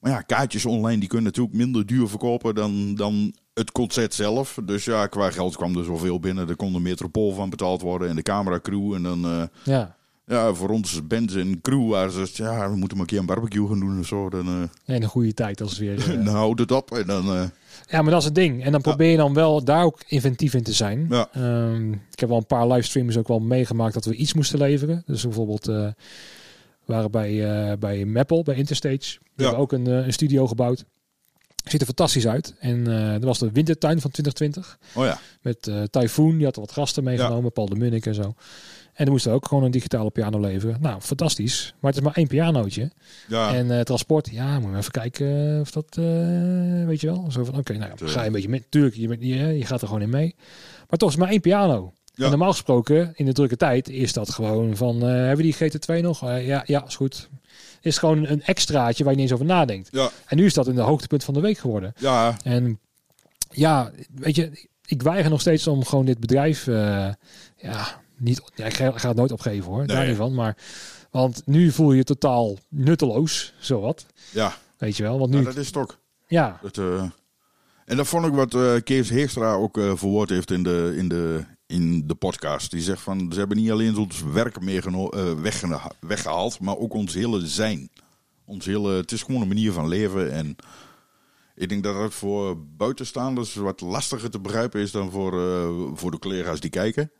[0.00, 4.58] Maar ja, kaartjes online die kunnen natuurlijk minder duur verkopen dan, dan het concert zelf.
[4.64, 6.48] Dus ja, qua geld kwam er zoveel binnen.
[6.48, 8.94] Er kon de metropool van betaald worden en de cameracrew.
[8.94, 9.96] En dan, eh, Ja.
[10.26, 13.26] Ja, voor ons bands en crew waren ze, ja, we moeten maar een keer een
[13.26, 14.30] barbecue gaan doen of zo.
[14.30, 15.98] Dan, eh En een goede tijd als weer...
[16.10, 17.26] eh, dan houdt het op en dan...
[17.28, 17.44] eh,
[17.88, 18.64] Ja, maar dat is het ding.
[18.64, 21.06] En dan probeer je dan wel daar ook inventief in te zijn.
[21.10, 21.28] Ja.
[21.32, 25.02] Ehm, ik heb wel een paar livestreams ook wel meegemaakt dat we iets moesten leveren.
[25.06, 25.94] Dus bijvoorbeeld we
[26.84, 29.18] waren bij, bij Maple, bij Interstage.
[29.22, 29.42] Ja.
[29.42, 30.84] hebben ook een, een studio gebouwd.
[31.64, 32.54] Ziet er fantastisch uit.
[32.58, 34.78] En dat was de wintertuin van 2020.
[34.94, 37.52] oh ja, Met Typhoon, die had er wat gasten meegenomen.
[37.52, 38.34] Paul de Munnik en zo.
[38.94, 40.76] En dan moesten ook gewoon een digitale piano leveren.
[40.80, 41.74] Nou, fantastisch.
[41.80, 42.90] Maar het is maar één pianootje.
[43.28, 46.04] ja, En eh, transport, ja, moet je even kijken of dat, eh,
[46.86, 47.26] weet je wel.
[47.30, 48.64] Zo van, oké, nou, ja, eh, ga je een beetje mee.
[48.68, 50.34] Tuurlijk, je, bent- je, je gaat er gewoon in mee.
[50.88, 51.92] Maar toch is maar één piano.
[52.14, 52.24] Ja.
[52.24, 55.54] En normaal gesproken, in de drukke tijd, is dat gewoon van, eh, hebben we die
[55.54, 56.28] GT2 nog?
[56.28, 57.28] Eh, ja, ja, is goed.
[57.80, 59.88] Is gewoon een extraatje waar je niet eens over nadenkt.
[59.92, 61.92] ja, En nu is dat in de hoogtepunt van de week geworden.
[61.96, 62.78] ja, En
[63.50, 67.08] ja, weet je, ik weiger nog steeds om gewoon dit bedrijf, eh,
[67.56, 70.34] ja, niet, ja, ik ga, ik ga het nooit opgeven hoor, daar niet van.
[70.34, 70.56] Maar,
[71.10, 74.06] want nu voel je je totaal nutteloos, zowat.
[74.30, 74.56] ja.
[74.78, 75.98] Weet je wel, want Ja, nu, dat is het ook.
[76.26, 77.02] ja, Dat, eh,
[77.84, 81.08] en dat vond ik wat eh, Kees Heerstra ook eh, verwoord heeft in de, in,
[81.08, 82.70] de, in de podcast.
[82.70, 87.14] Die zegt van, ze hebben niet alleen ons werk eh, weggeha- weggehaald, maar ook ons
[87.14, 87.90] hele zijn.
[88.44, 90.32] Ons hele, het is gewoon een manier van leven.
[90.32, 90.56] En
[91.54, 95.32] ik denk dat dat voor buitenstaanders wat lastiger te begrijpen is dan voor,
[95.96, 97.10] voor de collega's die kijken.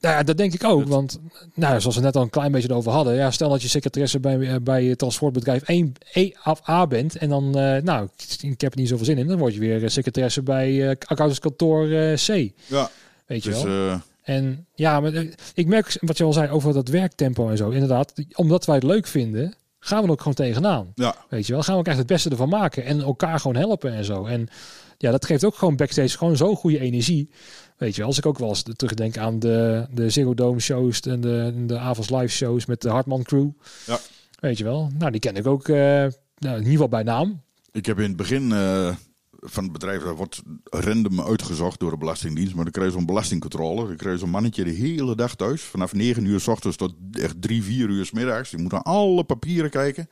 [0.00, 0.86] Nou ja, dat denk ik ook.
[0.86, 1.18] Want,
[1.54, 3.14] nou, zoals we net al een klein beetje over hadden.
[3.14, 7.16] Ja, stel dat je secretaresse bij, eh, bij het transportbedrijf 1 E of A bent.
[7.16, 8.08] En dan, eh, nou,
[8.40, 9.26] ik, heb er niet zoveel zin in.
[9.26, 12.50] Dan word je weer eh, secretaresse bij eh accountantskantoor C.
[12.66, 12.90] Ja,
[13.26, 14.00] Weet je dus, wel.
[14.22, 15.12] En ja, maar
[15.54, 17.70] ik merk wat je al zei over dat werktempo en zo.
[17.70, 20.92] Inderdaad, omdat wij het leuk vinden, gaan we er ook gewoon tegenaan.
[20.94, 23.56] Ja, Weet je wel, gaan we ook echt het beste ervan maken en elkaar gewoon
[23.56, 24.24] helpen en zo.
[24.24, 24.48] En
[24.98, 27.30] ja, dat geeft ook gewoon backstage gewoon zo'n goede energie.
[27.80, 31.00] Weet je wel, als ik ook wel eens terugdenk aan de, de Zero Dome shows
[31.00, 33.48] en de, de Avals live shows met de Hartman crew.
[33.86, 33.98] Ja.
[34.40, 37.42] Weet je wel, nou die ken ik ook uh, nou, in ieder geval bij naam.
[37.72, 38.94] ik heb in het begin uh,
[39.30, 43.86] van het bedrijf, dat wordt random uitgezocht door de Belastingdienst, maar dan je zo'n belastingcontrole.
[43.86, 46.94] Dan krijg je zo'n mannetje de hele dag thuis, vanaf 9 uur s ochtends tot
[47.12, 48.50] echt 3, 4 uur s middags.
[48.50, 50.08] Die moet alle papieren kijken.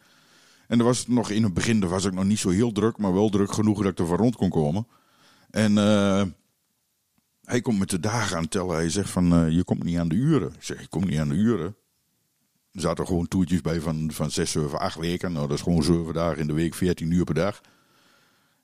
[0.66, 3.12] En er was nog in het begin, was ik nog niet zo heel druk, maar
[3.12, 4.86] wel druk genoeg dat ik er van rond kon komen.
[5.50, 6.22] En uh,
[7.48, 8.76] hij komt met de dagen aan tellen.
[8.76, 10.52] Hij zegt van, uh, je komt niet aan de uren.
[10.52, 11.76] Ik zeg, ik kom niet aan de uren.
[12.72, 15.32] Er zaten gewoon toertjes bij van, van 6, 7, 8 weken.
[15.32, 17.60] Nou, dat is gewoon 7 dagen in de week, 14 uur per dag.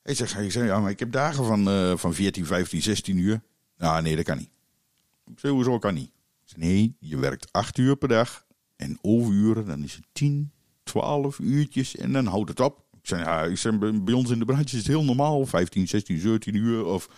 [0.03, 3.19] Hij zegt, hij zegt ja, maar ik heb dagen van, uh, van 14, 15, 16
[3.19, 3.41] uur.
[3.79, 4.51] Nou, nee, dat kan niet.
[5.27, 6.11] Ik zeg, hoezo kan niet?
[6.45, 8.45] Zeg, nee, je werkt 8 uur per dag.
[8.77, 12.85] En overuren, dan is het 10, 12 uurtjes en dan houdt het op.
[13.01, 15.47] Ik zei, ja, ik zeg, bij ons in de branche is het heel normaal.
[15.47, 17.09] 15, 16, 17 uur of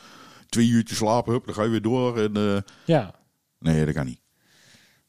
[0.56, 2.18] twee uurtjes slapen, hup, dan ga je weer door.
[2.18, 3.14] En, uh, ja.
[3.58, 4.20] Nee, dat kan niet.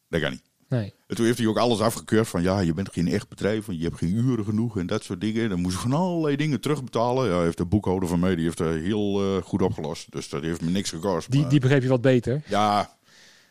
[0.09, 0.41] Dat kan niet.
[0.69, 0.93] Nee.
[1.07, 3.77] En toen heeft hij ook alles afgekeurd van ja, je bent geen echt bedrijf, want
[3.77, 5.49] je hebt geen uren genoeg en dat soort dingen.
[5.49, 7.29] Dan moest je van allerlei dingen terugbetalen.
[7.29, 10.11] Ja, heeft de boekhouder van mij, die heeft er heel uh, goed opgelost.
[10.11, 11.31] Dus dat heeft me niks gekost.
[11.31, 12.41] Die, maar, die begreep je wat beter.
[12.47, 12.97] Ja,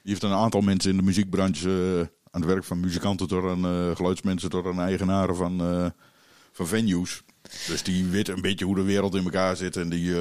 [0.03, 3.44] die heeft een aantal mensen in de muziekbranche uh, aan het werk van muzikanten tot
[3.44, 5.92] aan uh, geluidsmensen tot aan eigenaren van,
[6.53, 7.22] van venues.
[7.66, 10.14] Dus die weet een beetje hoe de wereld in elkaar zit en die...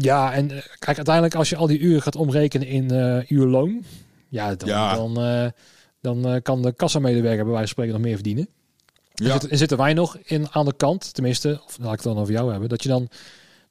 [0.00, 2.90] Ja, en kijk, uiteindelijk als je al die uren gaat omrekenen in
[3.28, 3.84] uurloon,
[4.28, 4.68] ja, dan...
[4.68, 4.94] Ja.
[4.94, 5.52] dan
[6.00, 8.48] dan uh, kan de kassamedewerker bij wijze van spreken nog meer verdienen.
[9.14, 9.24] Ja.
[9.24, 12.02] En, zitten, en zitten wij nog in, aan de kant, tenminste, of laat ik het
[12.02, 13.08] dan over jou hebben, dat je dan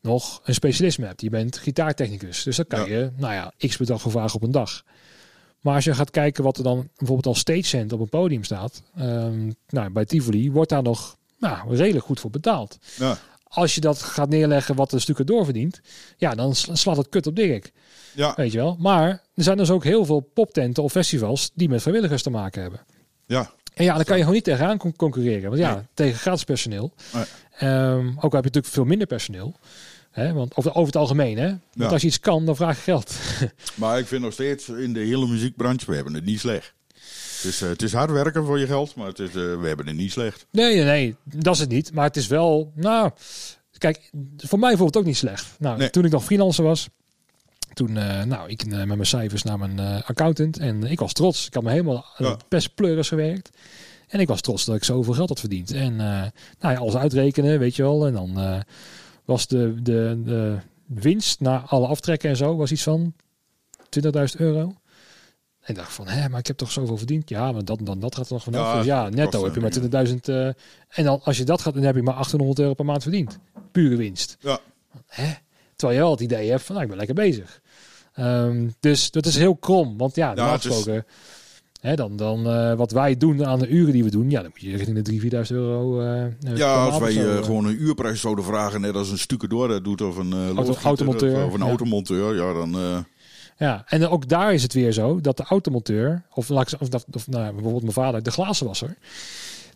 [0.01, 1.21] nog een specialisme hebt.
[1.21, 2.85] Je bent gitaartechnicus, dus dan kan Ja.
[2.85, 4.83] je, nou ja, x bedrag voor vragen op een dag.
[5.59, 8.83] Maar als je gaat kijken wat er dan bijvoorbeeld als stagehand op een podium staat,
[8.95, 12.77] ehm, nou, bij Tivoli wordt daar nog nou, redelijk goed voor betaald.
[12.97, 13.17] Ja.
[13.57, 15.81] Als je dat gaat neerleggen wat de stukken doorverdient,
[16.17, 17.71] ja, dan sla- slaat het kut op Dirk.
[18.13, 18.33] Ja.
[18.35, 18.75] Weet je wel.
[18.79, 22.61] Maar er zijn dus ook heel veel poptenten of festivals die met vrijwilligers te maken
[22.61, 22.79] hebben.
[23.25, 23.51] ja.
[23.73, 25.49] En ja, dan kan je gewoon niet tegenaan con- concurreren.
[25.49, 25.83] Want ja, Nee.
[25.93, 26.93] tegen gratis personeel.
[27.13, 27.23] Nee.
[27.57, 29.55] Ehm, ook al heb je natuurlijk veel minder personeel.
[30.11, 31.47] Hè, want over, over het algemeen, hè.
[31.47, 31.87] Want Ja.
[31.87, 33.13] als je iets kan, dan vraag je geld.
[33.75, 36.73] Maar ik vind nog steeds in de hele muziekbranche, we hebben het niet slecht.
[37.47, 39.67] Het is, eh, het is hard werken voor je geld, maar het is, eh, we
[39.67, 40.45] hebben het niet slecht.
[40.51, 41.93] Nee, nee, nee, dat is het niet.
[41.93, 43.11] Maar het is wel, nou,
[43.77, 45.45] kijk, voor mij voelt het ook niet slecht.
[45.59, 45.89] Nou, Nee.
[45.89, 46.87] toen ik nog freelancer was,
[47.73, 51.47] toen, eh, nou, ik met mijn cijfers naar mijn accountant en ik was trots.
[51.47, 52.37] Ik had me helemaal Ja.
[52.47, 53.49] best pleuris gewerkt.
[54.07, 55.71] En ik was trots dat ik zoveel geld had verdiend.
[55.71, 58.05] En nou ja, alles uitrekenen, weet je wel.
[58.07, 58.63] En dan
[59.25, 63.13] was de, de, de winst na alle aftrekken en zo, was iets van
[63.89, 64.73] 20.000 euro.
[65.67, 67.29] En dacht van, hé, maar ik heb toch zoveel verdiend?
[67.29, 68.65] Ja, maar dat, dan dat gaat er nog vanaf.
[68.65, 70.15] Ja, dus ja, netto heb je eh, maar 20.000.
[70.25, 70.45] Uh,
[70.87, 73.39] en dan als je dat gaat, dan heb je maar 800 euro per maand verdiend.
[73.71, 74.37] Pure winst.
[74.39, 74.59] Ja.
[75.07, 75.33] Hè?
[75.75, 77.61] Terwijl je wel het idee hebt van, nou, ik ben lekker bezig.
[78.19, 79.97] Um, dus dat is heel krom.
[79.97, 81.05] Want ja, normaal is- gesproken...
[81.81, 84.49] Hè, dan dan uh, wat wij doen aan de uren die we doen, ja, dan
[84.53, 86.01] moet je richting de 3.000, 4.000 euro.
[86.01, 89.83] Uh, Ja, als wij uh, gewoon een uurprijs zouden vragen, net als een stukendoor dat
[89.83, 91.45] doet, of een uh, Auto, automonteur.
[91.45, 91.65] of een ja.
[91.65, 93.05] automonteur, ja, dan.
[93.57, 97.27] Ja, en ook daar is het weer zo dat de automonteur, of, of, of, of
[97.27, 98.97] nou, bijvoorbeeld mijn vader, de glazenwasser,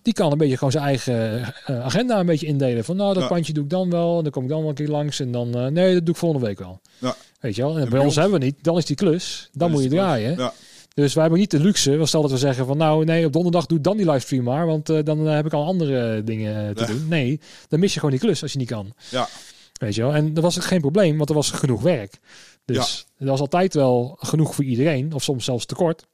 [0.01, 2.83] die kan een beetje gewoon zijn eigen uh, agenda een beetje indelen.
[2.83, 3.29] Van nou, dat Ja.
[3.29, 5.31] pandje doe ik dan wel, en dan kom ik dan wel een keer langs en
[5.31, 6.79] dan, uh, nee, dat doe ik volgende week wel.
[6.97, 7.15] Ja.
[7.39, 8.95] Weet je wel, en, En bij bij ons ons- hebben we niet, dan is die
[8.95, 10.37] klus, dan Dan moet je het draaien.
[10.37, 10.53] Ja.
[10.93, 13.65] Dus wij hebben niet de luxe, stel dat we zeggen van nou, nee, op donderdag
[13.65, 16.85] doe ik dan die livestream maar, want uh, dan heb ik al andere dingen te
[16.85, 17.07] doen.
[17.07, 18.93] Nee, dan mis je gewoon die klus als je niet kan.
[19.09, 19.27] Ja.
[19.73, 22.19] Weet je wel, en dat was ook geen probleem, want er was genoeg werk.
[22.65, 26.05] Dus er was altijd wel genoeg voor iedereen, of soms zelfs tekort.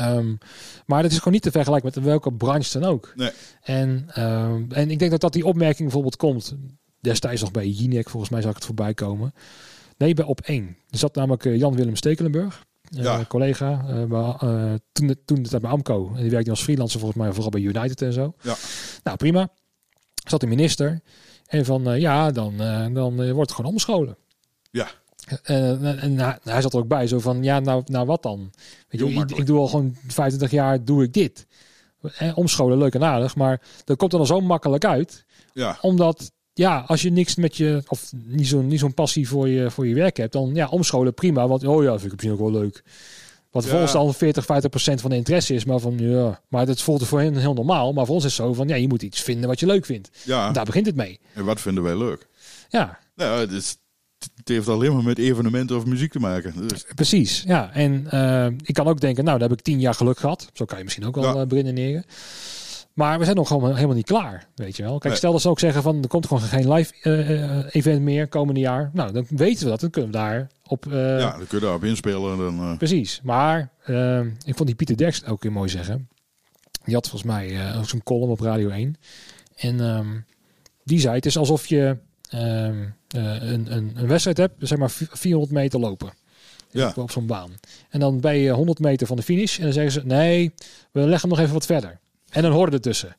[0.00, 0.38] Um,
[0.86, 3.12] maar dat is gewoon niet te vergelijken met welke branche dan ook.
[3.14, 3.30] Nee.
[3.62, 6.54] En, um, en ik denk dat dat die opmerking bijvoorbeeld komt.
[7.00, 9.34] Destijds nog bij Jinek, volgens mij zag ik het voorbij komen.
[9.96, 10.76] Nee, bij op één.
[10.90, 13.24] Er zat namelijk uh, Jan-Willem Stekelenburg, Ja.
[13.28, 13.84] collega.
[13.88, 14.02] Uh,
[14.42, 16.12] uh, toen, toen de tijd bij Amco.
[16.14, 18.34] En die werkte als freelancer volgens mij vooral bij United en zo.
[18.40, 18.54] Ja.
[19.02, 19.48] Nou, prima.
[20.28, 21.00] Zat de minister.
[21.46, 22.56] En van uh, ja, dan,
[22.92, 24.16] dan wordt het gewoon omscholen.
[24.70, 24.88] Ja.
[25.42, 28.22] En, en, en hij, hij zat er ook bij, zo van ja, nou, nou wat
[28.22, 28.50] dan?
[28.88, 31.46] Weet je, ik, ik doe al gewoon 25 jaar, doe ik dit.
[32.18, 35.24] Eh, omscholen, leuk en aardig, maar dat komt er dan zo makkelijk uit.
[35.52, 35.78] Ja.
[35.80, 39.70] Omdat, ja, als je niks met je, of niet zo'n niet zo'n passie voor je,
[39.70, 41.48] voor je werk hebt, dan ja, omscholen prima.
[41.48, 42.82] Want, oh ja, vind ik misschien ook wel leuk.
[43.50, 43.70] Wat Ja.
[43.70, 46.82] voor ons dan 40, 50 procent van de interesse is, maar van ja, maar dat
[46.82, 47.92] voelt voor hen heel normaal.
[47.92, 49.84] Maar voor ons is het zo van, ja, je moet iets vinden wat je leuk
[49.84, 50.10] vindt.
[50.24, 50.50] ja.
[50.52, 51.20] Daar begint het mee.
[51.34, 52.28] En wat vinden wij leuk?
[52.68, 53.76] Ja, Nou, het is,
[54.18, 56.68] het heeft alleen maar met evenementen of muziek te maken.
[56.68, 57.72] Dus, Precies, ja.
[57.72, 60.50] En eh, ik kan ook denken, nou, daar heb ik tien jaar geluk gehad.
[60.52, 61.46] Zo kan je misschien ook wel Ja.
[61.46, 62.04] beredeneren.
[62.92, 64.92] Maar we zijn nog gewoon helemaal niet klaar, weet je wel.
[64.92, 65.16] Kijk, Nee.
[65.16, 68.60] stel dat ze ook zeggen van, er komt gewoon geen live eh, event meer komende
[68.60, 68.90] jaar.
[68.92, 69.80] Nou, dan weten we dat.
[69.80, 70.84] Dan kunnen we daar op...
[70.90, 72.38] ja, dan kun je daarop inspelen.
[72.38, 73.20] Dan, Precies.
[73.22, 73.70] Maar
[74.44, 76.08] ik vond die Pieter Derks ook weer mooi zeggen.
[76.84, 78.96] Die had volgens mij ook zo'n column op Radio 1.
[79.56, 80.06] En ehm,
[80.84, 81.96] die zei, het is alsof je
[82.28, 86.12] ehm, eh, een, een, een wedstrijd hebt, zeg maar vi- 400 meter lopen.
[86.70, 86.92] Ja.
[86.96, 87.50] Op, zo'n baan.
[87.88, 89.56] En dan ben je 100 meter van de finish.
[89.58, 90.52] En dan zeggen ze, nee,
[90.92, 91.98] we leggen hem nog even wat verder.
[92.30, 93.16] En dan hoorde ertussen.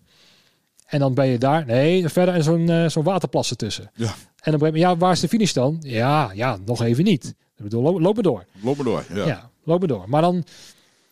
[0.85, 3.91] En dan ben je daar, nee, verder en zo'n eh, zo'n waterplas ertussen.
[3.95, 4.13] Ja.
[4.41, 5.77] En dan ben je, ja, waar is de finish dan?
[5.81, 7.25] Ja, ja, nog even niet.
[7.57, 8.45] Ik bedoel, loop, loop maar door.
[8.61, 9.05] loop maar door.
[9.13, 9.25] Ja.
[9.25, 10.09] Ja, loop maar door.
[10.09, 10.43] Maar dan,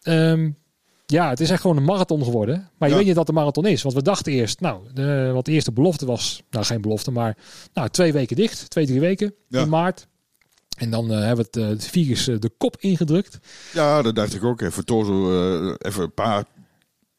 [0.02, 0.50] ehm,
[1.06, 2.56] ja, het is echt gewoon een marathon geworden.
[2.56, 2.96] Maar je Ja.
[3.00, 3.82] weet niet dat een marathon is.
[3.82, 7.38] Want we dachten eerst, nou, de, wat de eerste belofte was, nou geen belofte, maar
[7.74, 9.62] nou, twee weken dicht, twee, drie weken Ja.
[9.62, 10.08] in maart.
[10.78, 13.40] En dan eh, hebben we het, het virus eh, de kop ingedrukt.
[13.74, 14.62] Ja, dat dacht ik ook.
[14.62, 15.30] Even torso,
[15.78, 16.44] even een paar,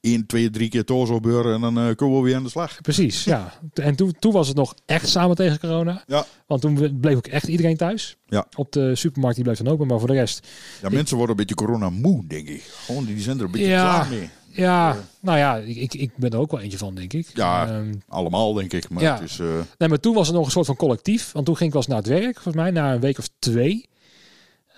[0.06, 2.80] één, twee, drie keer torso beuren en dan eh, komen we weer aan de slag.
[2.80, 3.52] Precies, ja.
[3.74, 6.02] En toen, toen was het nog echt samen tegen corona.
[6.06, 6.26] Ja.
[6.46, 8.16] Want toen bleef ook echt iedereen thuis.
[8.26, 8.46] Ja.
[8.56, 10.46] Op de supermarkt die bleef dan open, maar voor de rest
[10.82, 12.62] Ja, mensen worden een beetje corona moe, denk ik.
[12.62, 13.94] Gewoon, die zijn er een beetje Ja.
[13.94, 14.28] klaar mee.
[14.50, 14.96] Ja, Ja.
[15.20, 17.26] nou ja, ik, ik, ik ben er ook wel eentje van, denk ik.
[17.34, 17.68] Ja.
[17.68, 18.88] Ehm, Allemaal, denk ik.
[18.88, 19.14] Maar Ja.
[19.20, 19.38] het is...
[19.38, 19.46] eh,
[19.78, 21.32] nee, maar toen was het nog een soort van collectief.
[21.32, 23.28] Want toen ging ik wel eens naar het werk, volgens mij, na een week of
[23.38, 23.88] twee.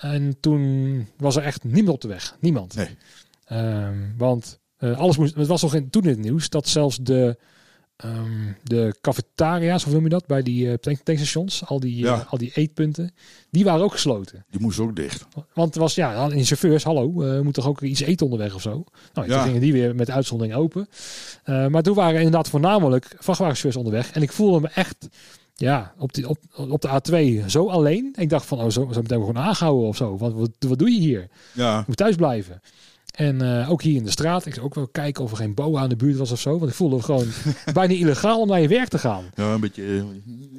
[0.01, 2.37] En toen was er echt niemand op de weg.
[2.41, 2.75] Niemand.
[2.75, 2.97] Nee.
[3.45, 5.35] Ehm, want eh, alles moest...
[5.35, 7.37] Het was nog in, toen in het nieuws dat zelfs de,
[7.97, 12.15] ehm, de cafetaria's, of noem je dat, bij die eh, tank- tankstations, al die, Ja.
[12.21, 13.15] eh, al die eetpunten,
[13.51, 14.45] die waren ook gesloten.
[14.51, 15.27] die moest ook dicht.
[15.55, 17.11] Want het was, ja, in chauffeurs, hallo,
[17.43, 18.85] moet toch ook iets eten onderweg of zo?
[19.15, 19.35] Nou, Ja.
[19.35, 20.89] toen gingen die weer met uitzondering open.
[21.45, 24.11] Maar toen waren inderdaad voornamelijk vrachtwagenchauffeurs onderweg.
[24.13, 25.09] En ik voelde me echt,
[25.55, 28.13] ja, op, die, op, op de A2 zo alleen.
[28.19, 30.17] Ik dacht van, oh, zo, zo meteen we gewoon aangehouden of zo.
[30.17, 31.21] Want wat, wat doe je hier?
[31.21, 31.29] Je
[31.63, 32.61] Ja, moet thuis blijven.
[33.19, 34.47] En eh, ook hier in de straat.
[34.47, 36.59] Ik zou ook wel kijken of er geen boa aan de buurt was of zo.
[36.59, 37.27] Want ik voelde gewoon
[37.73, 39.25] bijna illegaal om naar je werk te gaan.
[39.35, 40.05] ja een beetje...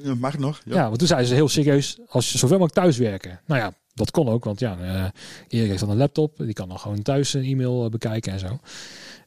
[0.03, 0.61] eh, mag nog.
[0.65, 0.75] Ja.
[0.75, 0.85] Ja.
[0.85, 3.39] want toen zeiden ze heel serieus, als je zoveel mogelijk thuis werken.
[3.45, 5.03] Nou ja, dat kon ook, want ja, eh
[5.47, 6.37] Erik heeft dan een laptop.
[6.37, 8.59] Die kan dan gewoon thuis een e-mail bekijken en zo.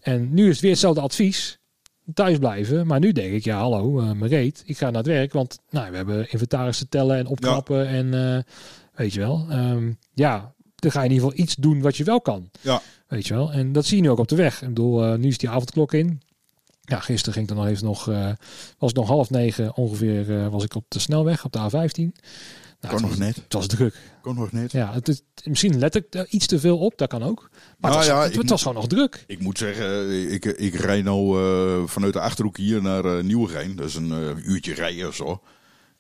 [0.00, 1.58] En nu is het weer hetzelfde advies.
[2.14, 2.86] Thuis blijven.
[2.86, 4.62] Maar nu denk ik, ja hallo, eh mijn reet.
[4.66, 7.86] Ik ga naar het werk, want nou, we hebben inventaris te tellen en opknappen.
[7.88, 8.44] En
[8.94, 9.46] weet je wel.
[9.50, 10.52] ehm, ja,
[10.82, 12.50] dan ga je in ieder geval iets doen wat je wel kan.
[12.60, 12.82] Ja.
[13.06, 13.52] Weet je wel.
[13.52, 14.62] En dat zie je nu ook op de weg.
[14.62, 16.20] Ik bedoel, eh, nu is die avondklok in.
[16.80, 18.24] Ja, gisteren ging ik dan nog even nog, eh,
[18.78, 21.70] was het nog half negen ongeveer, eh, was ik op de snelweg op de A15.
[21.96, 22.14] Nou,
[22.80, 23.36] Kon het, nog was, net.
[23.44, 23.94] het was druk.
[24.22, 24.72] Kon nog net.
[24.72, 27.48] Ja, het, is- misschien let ik er iets te veel op, dat kan ook.
[27.50, 29.24] Maar Nou het, was, ja, het, was gewoon nog druk.
[29.26, 33.76] Ik moet zeggen, ik, ik rij nou vanuit de Achterhoek hier naar eh Nieuwegein.
[33.76, 34.10] Dat is een
[34.50, 35.40] uurtje rijden of zo.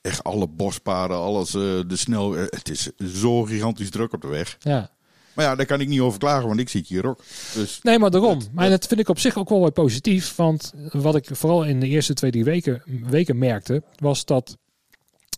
[0.02, 2.36] Echt alle bospaden, alles, eh, de snel...
[2.36, 4.56] eh, het is zo gigantisch druk op de weg.
[4.60, 4.90] Ja.
[5.34, 7.20] Maar ja, daar kan ik niet over klagen, want ik zit hier ook.
[7.54, 8.40] Dus Nee, maar daarom.
[8.52, 10.36] Maar dat vind ik op zich ook wel weer positief.
[10.36, 14.56] Want wat ik vooral in de eerste twee, drie weken, weken merkte, was dat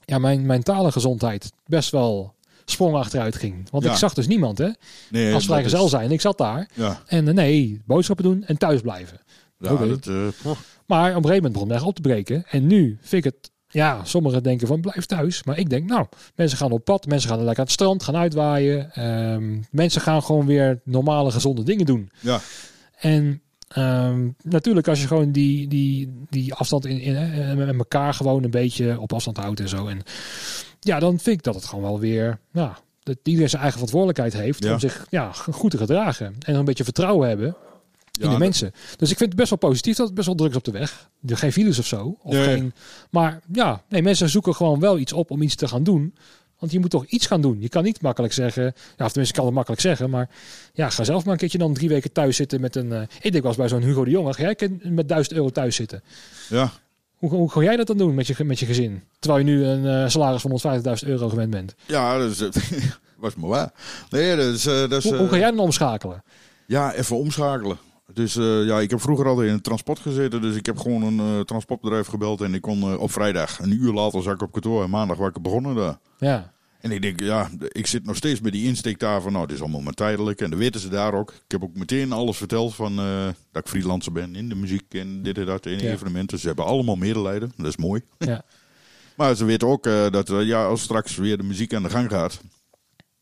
[0.05, 2.35] ja, mijn mentale gezondheid best wel
[2.65, 3.71] sprong achteruit ging.
[3.71, 3.91] Want Ja.
[3.91, 4.69] ik zag dus niemand, hè?
[5.11, 6.11] nee, Als dat vrijgezel is- zijn.
[6.13, 6.69] Ik zat daar.
[6.75, 9.21] Ja, En eh, nee, boodschappen doen en thuis blijven.
[9.59, 10.01] ja dat,
[10.43, 10.57] poh.
[10.87, 12.45] Maar op een gegeven moment begon het echt op te breken.
[12.51, 15.45] En nu vind ik het, ja, sommigen denken van blijf thuis.
[15.45, 17.07] Maar ik denk, nou, mensen gaan op pad.
[17.07, 18.93] Mensen gaan lekker aan het strand, gaan uitwaaien.
[18.93, 22.11] Ehm, mensen gaan gewoon weer normale, gezonde dingen doen.
[22.21, 22.41] ja,
[23.01, 28.15] En ehm, natuurlijk, als je gewoon die, die, die afstand in, in, eh, met elkaar
[28.15, 29.87] gewoon een beetje op afstand houdt en zo.
[29.87, 30.03] En
[30.81, 34.45] ja, dan vind ik dat het gewoon wel weer, ja, dat iedereen zijn eigen verantwoordelijkheid
[34.45, 34.73] heeft Ja.
[34.73, 36.35] om zich ja, goed te gedragen.
[36.47, 37.57] En een beetje vertrouwen hebben
[38.21, 38.73] in ja, de mensen.
[38.97, 40.71] Dus ik vind het best wel positief dat het best wel druk is op de
[40.71, 41.11] weg.
[41.27, 42.17] Er geen files of zo.
[42.23, 42.45] Of Nee.
[42.45, 42.73] geen,
[43.11, 46.15] maar ja, nee, mensen zoeken gewoon wel iets op om iets te gaan doen.
[46.59, 47.61] Want je moet toch iets gaan doen.
[47.61, 50.29] Je kan niet makkelijk zeggen, ja, of tenminste ik kan het makkelijk zeggen, maar
[50.73, 52.93] ja, ga zelf maar een keertje dan drie weken thuis zitten met een.
[52.93, 55.51] eh, ik denk wel eens bij zo'n Hugo de Jonge, ga jij met 1000 euro
[55.51, 56.03] thuis zitten.
[56.49, 56.71] ja.
[57.15, 59.03] Hoe, hoe ga jij dat dan doen met je, met je gezin?
[59.19, 60.61] Terwijl je nu een eh, salaris van
[61.05, 61.75] 150.000 euro gewend bent.
[61.87, 62.39] ja dat is,
[63.17, 63.73] was maar waar.
[64.11, 64.67] Nee, dat is...
[64.67, 66.23] eh, dat is Hoe, hoe ga jij dan omschakelen?
[66.67, 67.79] Ja, even omschakelen.
[68.13, 70.41] Dus eh, ja, ik heb vroeger altijd in het transport gezeten.
[70.43, 72.41] Dus ik heb gewoon een eh, transportbedrijf gebeld.
[72.41, 74.83] En ik kon eh, op vrijdag, een uur later, zat ik op kantoor.
[74.85, 75.99] En maandag was ik begonnen daar.
[76.19, 79.47] Ja, En ik denk, ja, ik zit nog steeds met die insteek daar van, nou,
[79.47, 80.41] dit is allemaal maar tijdelijk.
[80.41, 81.31] En dat weten ze daar ook.
[81.31, 82.97] Ik heb ook meteen alles verteld van
[83.53, 85.91] dat ik freelancer ben in de muziek en dit en dat, in Ja.
[85.91, 86.39] evenementen.
[86.39, 88.03] Ze hebben allemaal medelijden, dat is mooi.
[88.19, 88.43] ja.
[89.17, 92.41] Maar ze weten ook dat, ja, als straks weer de muziek aan de gang gaat,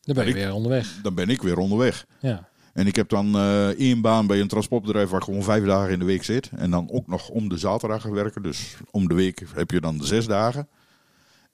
[0.01, 0.99] dan ben je Ik- weer onderweg.
[1.03, 2.07] dan ben ik weer onderweg.
[2.20, 5.64] Ja, En ik heb dan eh, één baan bij een transportbedrijf waar ik gewoon vijf
[5.64, 6.50] dagen in de week zit.
[6.56, 8.42] En dan ook nog om de zaterdag werken.
[8.42, 10.68] Dus om de week heb je dan zes dagen.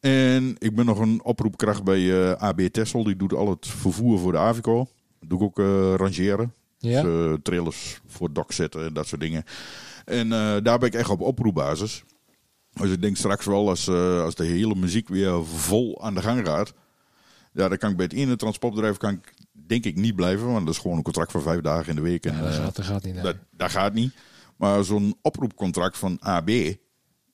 [0.01, 3.05] En ik ben nog een oproepkracht bij eh, AB Tessel.
[3.05, 4.89] Die doet al het vervoer voor de Avico.
[5.21, 6.53] Doe ik ook eh, rangeren.
[6.79, 7.03] Ja.
[7.03, 9.45] Dus, trailers voor dak zetten en dat soort dingen.
[10.05, 10.29] En
[10.63, 12.05] daar ben ik echt op oproepbasis.
[12.73, 16.47] Dus ik denk straks wel, als, als de hele muziek weer vol aan de gang
[16.47, 16.73] gaat.
[17.53, 19.35] Ja, dan kan ik bij het ene transportbedrijf kan ik,
[19.69, 20.53] denk ik niet blijven.
[20.53, 22.25] Want dat is gewoon een contract van vijf dagen in de week.
[22.27, 23.15] En, Ja, dat, eh, gaat, dat gaat niet.
[23.15, 23.23] nee.
[23.23, 24.13] dat, dat gaat niet.
[24.57, 26.49] Maar zo'n oproepcontract van AB,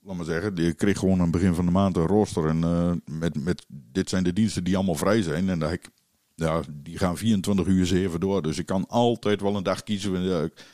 [0.02, 2.46] laat maar zeggen, die kreeg gewoon aan het begin van de maand een rooster.
[2.48, 5.48] En eh, met, met, dit zijn de diensten die allemaal vrij zijn.
[5.48, 5.88] En ik,
[6.34, 8.42] ja, die gaan 24 uur 7 door.
[8.42, 10.16] Dus ik kan altijd wel een dag kiezen.
[10.16, 10.22] En,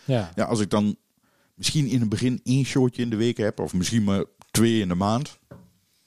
[0.04, 0.44] ja, Ja.
[0.44, 0.96] als ik dan
[1.54, 4.88] misschien in het begin één showtje in de week heb, of misschien maar twee in
[4.88, 5.38] de maand,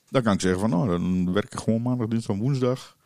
[0.10, 2.98] dan kan ik zeggen van, nou, dan werk ik gewoon maandag, dinsdag, woensdag.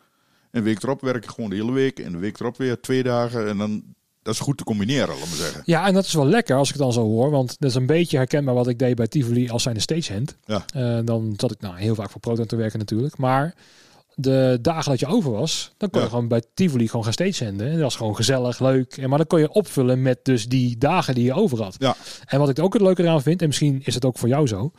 [0.50, 1.98] En week erop werk ik gewoon de hele week.
[1.98, 3.48] En de week erop weer twee dagen.
[3.48, 3.82] En dan,
[4.22, 5.62] dat is goed te combineren, laat maar zeggen.
[5.64, 7.30] ja, en dat is wel lekker als ik het dan zo hoor.
[7.30, 10.36] Want dat is een beetje herkenbaar wat ik deed bij Tivoli als zijn stagehand.
[10.44, 10.64] Ja.
[10.74, 13.16] Eh, dan zat ik nou, heel vaak voor Proton te werken natuurlijk.
[13.18, 13.54] Maar
[14.14, 16.06] de dagen dat je over was, dan kon Ja.
[16.06, 17.66] je gewoon bij Tivoli gewoon gaan stagehanden.
[17.66, 18.96] En dat was gewoon gezellig, leuk.
[18.96, 21.76] En maar dan kon je opvullen met dus die dagen die je over had.
[21.78, 21.96] Ja.
[22.24, 24.46] En wat ik ook het leuke eraan vind, en misschien is het ook voor jou
[24.46, 24.72] zo,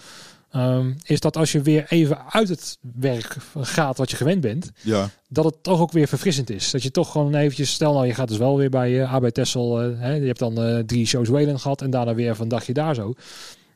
[0.52, 4.72] ehm, is dat als je weer even uit het werk gaat wat je gewend bent,
[4.82, 6.72] Ja, dat het toch ook weer verfrissend is.
[6.72, 9.28] Dat je toch gewoon eventjes, stel nou je gaat dus wel weer bij uh, AB
[9.30, 12.48] Tessel, eh, hè, je hebt dan eh, drie shows Wayland gehad en daarna weer van
[12.48, 13.14] dagje daar zo.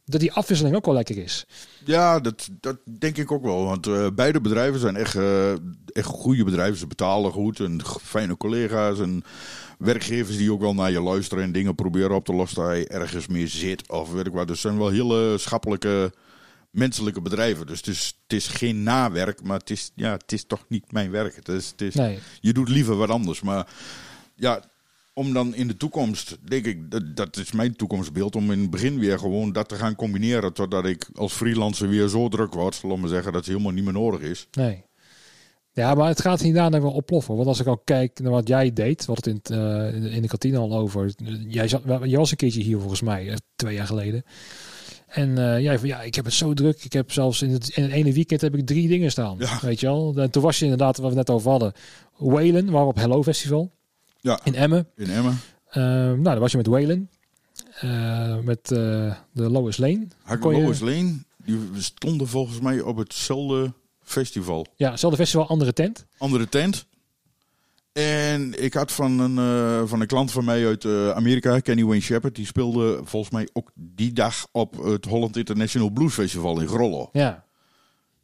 [0.05, 1.45] Dat die afwisseling ook wel lekker is.
[1.85, 3.65] ja dat, dat denk ik ook wel.
[3.65, 5.51] Want eh, beide bedrijven zijn echt, eh,
[5.85, 6.77] echt goede bedrijven.
[6.77, 8.99] Ze betalen goed en fijne collega's.
[8.99, 9.23] En
[9.77, 12.63] werkgevers die ook wel naar je luisteren en dingen proberen op te lossen.
[12.63, 14.47] Dat je ergens meer zit of weet ik wat.
[14.47, 16.13] Dus zijn wel hele schappelijke,
[16.73, 17.67] menselijke bedrijven.
[17.67, 20.91] Dus het is, het is geen nawerk, maar het is, ja, het is toch niet
[20.91, 21.35] mijn werk.
[21.35, 22.19] Het is, het is, Nee.
[22.41, 23.41] Je doet liever wat anders.
[23.41, 23.67] Maar
[24.35, 24.61] ja,
[25.13, 28.69] om dan in de toekomst, denk ik, dat, dat is mijn toekomstbeeld, om in het
[28.69, 30.53] begin weer gewoon dat te gaan combineren.
[30.53, 33.83] Totdat ik als freelancer weer zo druk word, laat me zeggen, dat het helemaal niet
[33.83, 34.47] meer nodig is.
[34.51, 34.83] Nee.
[35.75, 37.35] Ja, maar het gaat hierna wel oploffen.
[37.35, 40.09] Want als ik ook kijk naar wat jij deed, wat het in, eh, in de-
[40.09, 41.13] in de kantine al over.
[41.47, 44.23] Jij, zat, jij was een keertje hier volgens mij, eh, twee jaar geleden.
[45.13, 46.83] En eh, jij van ja, ik heb het zo druk.
[46.83, 49.35] Ik heb zelfs in het, in het ene weekend heb ik drie dingen staan.
[49.39, 49.59] Ja.
[49.61, 50.13] Weet je wel?
[50.17, 51.73] En toen was je inderdaad, wat we net over hadden,
[52.17, 53.71] Whalen, waar op Hello Festival
[54.21, 54.87] Ja, in Emmen.
[54.95, 55.39] in Emmen.
[55.69, 57.09] Eh, nou, dan was je met Whalen.
[57.79, 60.07] Eh, met eh, de Lois Lane.
[60.39, 61.13] Kon je- Lois Lane,
[61.45, 64.65] die stonden volgens mij op hetzelfde festival.
[64.75, 66.05] Ja, hetzelfde festival, andere tent.
[66.17, 66.85] Andere tent.
[67.93, 71.83] En ik had van een, eh, van een klant van mij uit eh, Amerika, Kenny
[71.83, 76.61] Wayne Shepherd, die speelde volgens mij ook die dag op het Holland International Blues Festival
[76.61, 77.09] in Grollo.
[77.11, 77.45] Ja.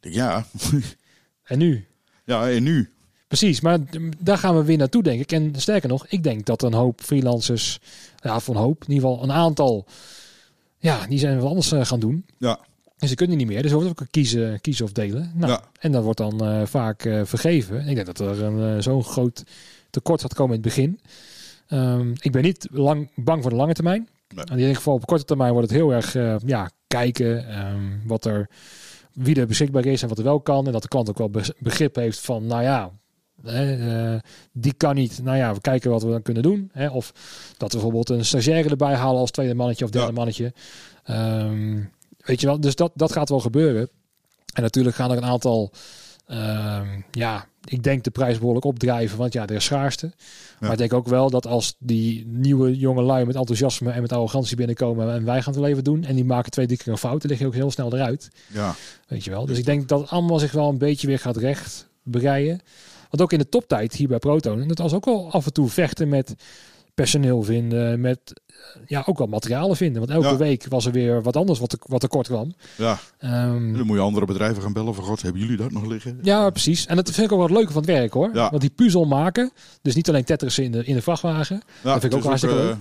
[0.00, 0.44] denk, ja,
[1.50, 1.86] En nu?
[2.24, 2.92] ja, en nu?
[3.28, 3.78] Precies, maar
[4.18, 5.32] daar gaan we weer naartoe, denk ik.
[5.32, 7.80] En sterker nog, ik denk dat een hoop freelancers,
[8.16, 9.86] ja, van hoop, in ieder geval een aantal,
[10.78, 12.26] ja, die zijn wat anders eh, gaan doen.
[12.38, 12.60] Ja,
[13.00, 15.32] En ze kunnen niet meer, dus we moeten ook kiezen, kiezen of delen.
[15.34, 15.62] Nou, Ja.
[15.80, 17.88] En dat wordt dan eh, vaak eh, vergeven.
[17.88, 19.42] Ik denk dat er een, eh, zo'n groot
[19.90, 21.00] tekort gaat komen in het begin.
[21.68, 24.08] Ehm, ik ben niet lang, bang voor de lange termijn.
[24.34, 24.44] Nee.
[24.52, 26.12] In ieder geval op korte termijn wordt het heel erg
[26.46, 28.48] ja, kijken ehm, wat er,
[29.12, 30.66] wie er beschikbaar is en wat er wel kan.
[30.66, 32.90] En dat de klant ook wel be- begrip heeft van, nou ja,
[33.44, 34.18] hè,
[34.52, 35.20] die kan niet.
[35.22, 36.70] Nou ja, we kijken wat we dan kunnen doen.
[36.72, 36.88] Hè.
[36.88, 37.12] Of
[37.56, 40.14] dat we bijvoorbeeld een stagiaire erbij halen als tweede mannetje of derde Ja.
[40.14, 40.52] mannetje.
[41.04, 41.80] Ehm,
[42.24, 43.88] weet je wel, dus dat, dat gaat wel gebeuren.
[44.54, 45.70] En natuurlijk gaan er een aantal,
[46.26, 50.12] ehm, ja, ik denk de prijs behoorlijk opdrijven, want ja, er is schaarste.
[50.60, 54.12] Maar ik denk ook wel dat als die nieuwe jonge lui met enthousiasme en met
[54.12, 56.92] arrogantie binnenkomen en wij gaan het wel even doen en die maken twee, drie keer
[56.92, 58.28] een fout, dan lig je ook heel snel eruit.
[58.46, 58.74] ja.
[59.08, 59.46] Weet je wel.
[59.46, 62.60] Dus ik denk dat het allemaal zich wel een beetje weer gaat recht bereiden.
[63.10, 65.68] Want ook in de toptijd hier bij Proton, dat was ook wel af en toe
[65.68, 66.34] vechten met
[67.00, 68.54] personeel vinden, met eh,
[68.86, 69.98] ja, ook wel materialen vinden.
[70.00, 70.36] Want elke Ja.
[70.36, 72.54] week was er weer wat anders wat, te- wat tekort kwam.
[72.76, 72.98] ja.
[73.18, 76.18] Ehm, Dan moet je andere bedrijven gaan bellen van god, hebben jullie dat nog liggen?
[76.22, 76.86] ja, precies.
[76.86, 78.30] En dat vind ik ook wel het leuke van het werk hoor.
[78.32, 78.50] Ja.
[78.50, 79.50] Want die puzzel maken,
[79.82, 81.62] dus niet alleen tetteren in de, in de vrachtwagen.
[81.82, 82.76] Ja, vind ik ook het is hartstikke eh, leuk.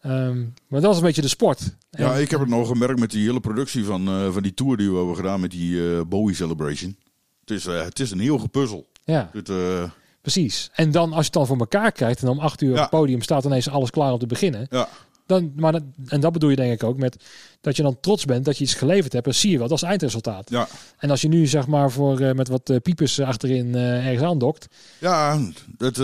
[0.00, 1.60] Ehm, maar dat is een beetje de sport.
[1.90, 4.54] Ja, En- ik heb het nog gemerkt met die hele productie van, eh, van die
[4.54, 6.96] tour die we hebben gedaan met die eh, Bowie Celebration.
[7.40, 8.86] Het is, eh, het is een heel gepuzzel.
[9.04, 9.82] ja, Het, eh,
[10.22, 10.70] precies.
[10.74, 12.90] En dan als je het dan voor elkaar krijgt en om acht uur op het
[12.90, 14.66] podium staat ineens alles klaar om te beginnen.
[14.70, 14.88] ja,
[15.26, 17.16] Dan, maar dat, en dat bedoel je denk ik ook met
[17.60, 19.26] dat je dan trots bent dat je iets geleverd hebt.
[19.26, 20.50] En zie je wel, dat is het eindresultaat.
[20.50, 20.68] ja.
[20.98, 24.28] En als je nu zeg maar voor eh, met wat eh, piepers achterin eh, ergens
[24.28, 24.66] aandokt.
[24.98, 25.40] Ja,
[25.76, 26.00] dat,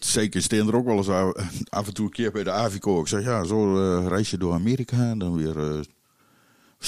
[0.00, 1.32] zeker steen er ook wel eens af,
[1.68, 3.00] af en toe een keer bij de Avico.
[3.00, 3.74] Ik zeg, ja, zo
[4.08, 5.84] reis je door Amerika en dan weer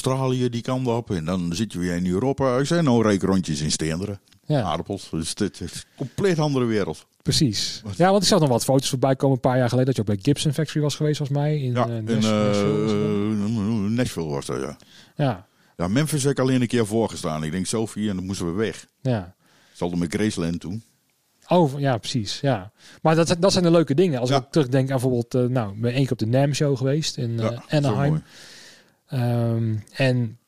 [0.04, 1.10] Australië die kant op.
[1.10, 2.58] En dan zit je weer in Europa.
[2.58, 4.20] Ik zei, nou rijk rondjes in Steenderen.
[4.46, 5.08] Ja, Aardappels.
[5.10, 7.06] Dus dit is een compleet andere wereld.
[7.22, 7.82] precies.
[7.96, 10.00] Ja, want ik zag nog wat foto's voorbij komen een paar jaar geleden dat je
[10.00, 11.56] ook bij Gibson Factory was geweest volgens mij.
[11.60, 13.88] In, Ja, Nashville, Nashville.
[13.88, 14.76] Nashville was dat, ja.
[15.16, 17.44] Ja, Ja, Memphis heb ik alleen een keer voorgestaan.
[17.44, 18.86] Ik denk Sophie en dan moesten we weg.
[19.00, 19.34] Ja.
[19.72, 20.82] Zal met Graceland toen.
[21.48, 22.40] Oh, ja, precies.
[22.40, 22.72] Ja.
[23.02, 24.20] Maar dat, dat zijn de leuke dingen.
[24.20, 24.36] Als Ja.
[24.36, 27.38] ik terugdenk aan bijvoorbeeld, eh, nou, ben één keer op de NAM show geweest in
[27.38, 28.22] Ja, eh, Anaheim.
[29.08, 30.38] Ehm, en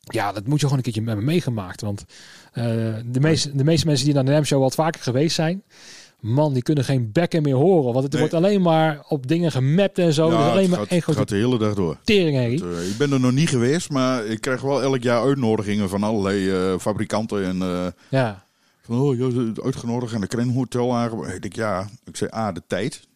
[0.00, 1.80] ja, dat moet je gewoon een keertje hebben meegemaakt.
[1.80, 2.04] Want
[2.52, 2.64] eh,
[3.06, 5.62] de, meeste, de meeste mensen die naar de NAM show wat vaker geweest zijn,
[6.20, 7.92] man, die kunnen geen bekken meer horen.
[7.92, 8.20] Want het Nee.
[8.20, 10.30] wordt alleen maar op dingen gemapt en zo.
[10.30, 11.96] Ja, dus alleen het maar gaat, het gaat de hele dag door.
[12.60, 15.88] Het, eh, ik ben er nog niet geweest, maar ik krijg wel elk jaar uitnodigingen
[15.88, 17.44] van allerlei eh, fabrikanten.
[17.44, 17.56] En
[18.08, 18.44] Ja,
[18.82, 21.34] van, oh, je uitgenodigd en de Kren Hotel aangeboden.
[21.34, 23.08] Ik denk, ja, ik zei, ah, de tijd.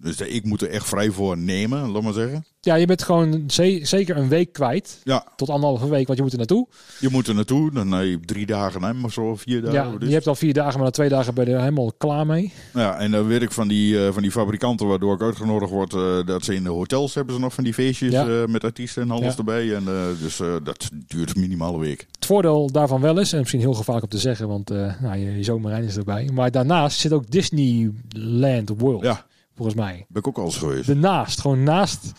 [0.00, 2.44] Dus ik moet er echt vrij voor nemen, laat maar zeggen.
[2.60, 5.00] ja je bent gewoon ze- zeker een week kwijt.
[5.04, 6.66] Ja, Tot anderhalve week, want je moet er naartoe.
[7.00, 7.72] je moet er naartoe.
[7.72, 9.90] Dan heb je drie dagen hem of zo, vier dagen.
[9.92, 11.92] ja, is je hebt al vier dagen, maar na twee dagen ben je er helemaal
[11.98, 12.52] klaar mee.
[12.74, 15.94] Ja, en dan weet ik van die, eh, van die fabrikanten waardoor ik uitgenodigd word,
[15.94, 18.26] eh, dat ze in de hotels hebben ze nog van die feestjes Ja.
[18.28, 19.38] eh, met artiesten en alles Ja.
[19.38, 19.74] erbij.
[19.74, 19.84] En,
[20.20, 22.06] dus dat duurt minimaal een week.
[22.14, 24.68] Het voordeel daarvan wel is, en misschien heel gevaarlijk om te zeggen, want
[25.00, 26.30] nou, je, je zomerrein is erbij.
[26.32, 29.24] Maar daarnaast zit ook Disneyland World, Ja,
[29.54, 30.04] volgens mij.
[30.08, 30.86] ben ik ook al eens geweest.
[30.86, 32.12] Daarnaast, gewoon naast,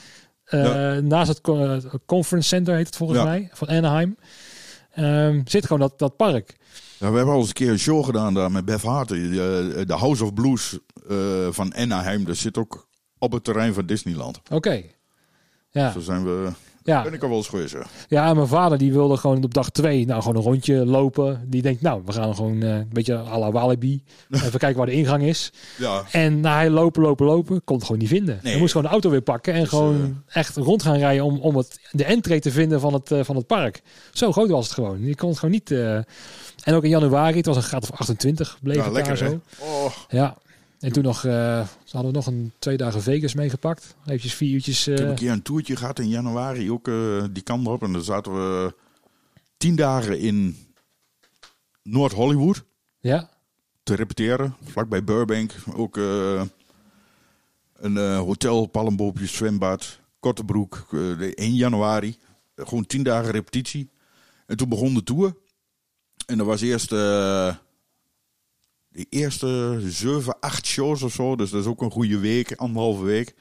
[0.43, 0.99] eh, Ja.
[0.99, 3.25] naast het co- conference center heet het volgens Ja.
[3.25, 4.17] mij, van Anaheim.
[4.91, 6.55] Ehm, zit gewoon dat, dat park.
[6.99, 9.11] Ja, we hebben al eens een keer een show gedaan daar met Beth Hart.
[9.11, 10.77] eh, De House of Blues
[11.09, 11.17] eh,
[11.49, 12.25] van Anaheim.
[12.25, 14.41] Dat zit ook op het terrein van Disneyland.
[14.51, 14.81] Oké.
[15.69, 16.49] Ja, Zo zijn we,
[16.93, 17.03] ja.
[17.03, 17.73] ben ik al wel eens geweest.
[17.73, 17.85] Ja.
[18.07, 21.43] ja, en mijn vader die wilde gewoon op dag twee nou, gewoon een rondje lopen.
[21.47, 24.03] Die denkt, nou, we gaan gewoon eh, een beetje à la Walibi.
[24.31, 25.51] Even kijken waar de ingang is.
[25.77, 28.39] ja, En na hij lopen, lopen, lopen, kon het gewoon niet vinden.
[28.41, 28.51] Nee.
[28.51, 31.39] Hij moest gewoon de auto weer pakken en Dus, gewoon echt rond gaan rijden om,
[31.39, 33.81] om het, de entree te vinden van het, eh, van het park.
[34.13, 35.05] Zo groot was het gewoon.
[35.05, 35.71] Je kon het gewoon niet...
[35.71, 35.95] eh,
[36.63, 39.29] En ook in januari, het was een graad of 28, bleef ja het lekker daar
[39.29, 39.39] zo.
[39.59, 40.37] Oh, Ja.
[40.85, 43.95] En toen nog, ze hadden nog een twee dagen Vegas meegepakt.
[44.05, 44.87] Eventjes vier uurtjes.
[44.87, 47.83] ik heb eh, een keer een toertje gehad in januari, ook eh, die kant op.
[47.83, 48.75] En dan zaten we
[49.57, 50.57] tien dagen in
[51.83, 52.63] Noord-Hollywood.
[52.99, 53.29] ja,
[53.83, 55.55] te repeteren, vlakbij Burbank.
[55.73, 55.97] Ook
[57.75, 60.85] een hotel, palmboompjes, zwembad, korte broek.
[60.91, 62.17] eh, de 1 januari.
[62.55, 63.89] Gewoon tien dagen repetitie.
[64.45, 65.35] En toen begon de tour.
[66.25, 66.91] En er was eerst
[68.95, 71.35] de eerste zeven, acht shows of zo.
[71.35, 73.35] Dus dat is ook een goede week, anderhalve week.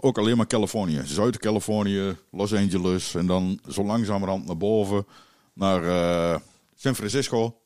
[0.00, 1.02] Ook alleen maar Californië.
[1.04, 3.14] Zuid-Californië, Los Angeles.
[3.14, 5.06] En dan zo langzamerhand naar boven.
[5.52, 6.40] Naar eh,
[6.74, 7.56] San Francisco.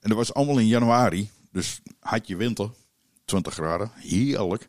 [0.00, 1.30] En dat was allemaal in januari.
[1.52, 2.70] Dus had je winter.
[3.24, 3.90] 20 graden.
[3.94, 4.68] Heerlijk.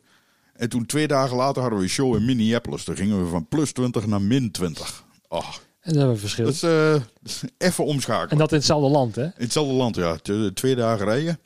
[0.52, 2.84] En toen twee dagen later hadden we een show in Minneapolis.
[2.84, 5.04] Daar gingen we van plus 20 naar min 20.
[5.28, 5.48] Oh,
[5.80, 6.44] en dat hebben we verschil.
[6.44, 8.30] dat is eh, even omschakelen.
[8.30, 9.24] En dat in hetzelfde land, hè?
[9.24, 10.16] In hetzelfde land, ja.
[10.54, 11.38] Twee dagen rijden.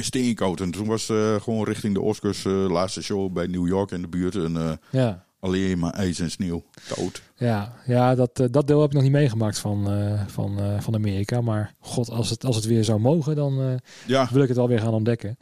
[0.00, 0.60] En steenkoud.
[0.60, 4.00] En toen was eh, gewoon richting de Oscars eh, laatste show bij New York in
[4.02, 4.34] de buurt.
[4.34, 5.24] En eh, Ja.
[5.40, 6.64] alleen maar ijs en sneeuw.
[6.94, 7.22] Koud.
[7.36, 9.88] Ja, ja dat, dat deel heb ik nog niet meegemaakt van,
[10.26, 11.40] van, van Amerika.
[11.40, 14.68] Maar god, als het, als het weer zou mogen, dan Ja, wil ik het wel
[14.68, 15.36] weer gaan ontdekken.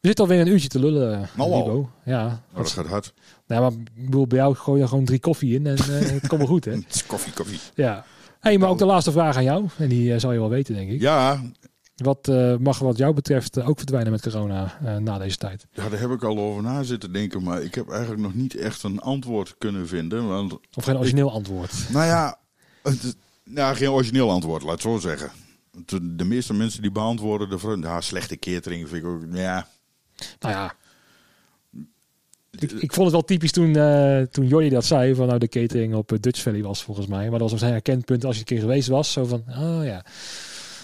[0.00, 1.50] We zitten alweer een uurtje te lullen, Nou.
[1.56, 1.90] Libo.
[2.04, 3.14] Ja, maar dat gaat hard.
[3.46, 6.40] nou, maar ik bedoel, bij jou gooi je gewoon drie koffie in en het komt
[6.40, 6.72] wel goed, hè?
[7.06, 7.58] Koffie, koffie.
[7.74, 8.04] Ja.
[8.40, 9.66] Hey, maar ook de laatste vraag aan jou.
[9.78, 11.00] En die eh, zal je wel weten, denk ik.
[11.00, 11.42] Ja,
[12.00, 15.66] Wat eh, mag wat jou betreft eh, ook verdwijnen met corona eh, na deze tijd?
[15.72, 17.42] ja, daar heb ik al over na zitten denken.
[17.42, 20.28] Maar ik heb eigenlijk nog niet echt een antwoord kunnen vinden.
[20.28, 21.72] Want Of geen origineel antwoord?
[21.92, 22.38] Nou ja,
[22.82, 25.30] het, nou, geen origineel antwoord, laat het zo zeggen.
[25.84, 29.68] De, de meeste mensen die beantwoorden de vraag, ja, slechte catering vind ik ook, ja.
[30.40, 30.74] Nou ja.
[32.58, 35.14] Ik, ik vond het wel typisch toen, eh toen Jordi dat zei.
[35.14, 37.30] Van nou de catering op Dutch Valley was volgens mij.
[37.30, 39.12] Maar dat was een herkend punt als je een keer geweest was.
[39.12, 40.04] Zo van, oh ja.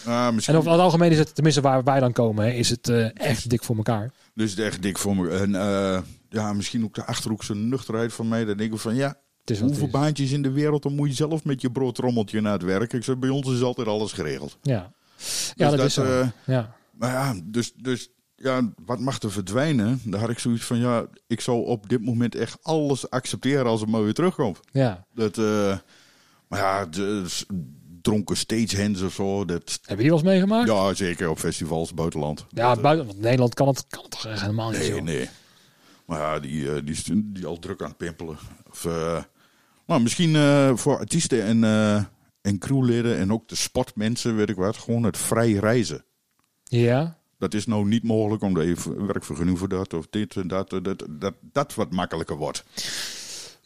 [0.06, 2.70] Ah, misschien En over het algemeen is het, tenminste waar wij dan komen, hè, is
[2.70, 4.10] het eh, echt dik voor elkaar.
[4.34, 5.28] dus het echt dik voor me.
[5.30, 8.44] En eh, ja, misschien ook de Achterhoekse nuchterheid van mij.
[8.44, 9.08] Dan denk ik van, ja,
[9.40, 12.40] Het is wat hoeveel baantjes in de wereld, dan moet je zelf met je broodtrommeltje
[12.40, 12.92] naar het werk.
[12.92, 14.58] Ik zeg, bij ons is altijd alles geregeld.
[14.62, 14.92] Ja,
[15.54, 16.04] ja dat, dat, is zo.
[16.20, 16.74] eh, ja.
[16.90, 20.00] Maar ja, dus, dus ja, wat mag er verdwijnen?
[20.04, 23.80] Daar had ik zoiets van, ja, ik zou op dit moment echt alles accepteren als
[23.80, 24.60] het maar weer terugkomt.
[24.72, 25.06] ja.
[25.14, 25.36] Dat,
[26.48, 27.46] maar ja, de, s-
[28.06, 29.44] dronken stagehands of zo.
[29.44, 30.68] Dat, Heb je hier wel eens meegemaakt?
[30.68, 32.46] ja, zeker op festivals, buitenland.
[32.48, 34.88] Ja, Dat, eh, buiten want Nederland kan het, kan het toch echt helemaal niet nee,
[34.90, 35.00] zo.
[35.00, 35.28] nee.
[36.06, 38.38] Maar ja, die, eh, die, is die al druk aan het pimpelen.
[38.70, 38.84] Of,
[39.86, 40.34] nou, misschien
[40.78, 41.64] voor artiesten en,
[42.42, 46.04] en crewleden en ook de sportmensen, weet ik wat, gewoon het vrij reizen.
[46.64, 50.70] Ja, Dat is nou niet mogelijk, omdat je werkvergunning voor dat of dit en dat,
[50.70, 52.64] dat, dat, dat wat makkelijker wordt.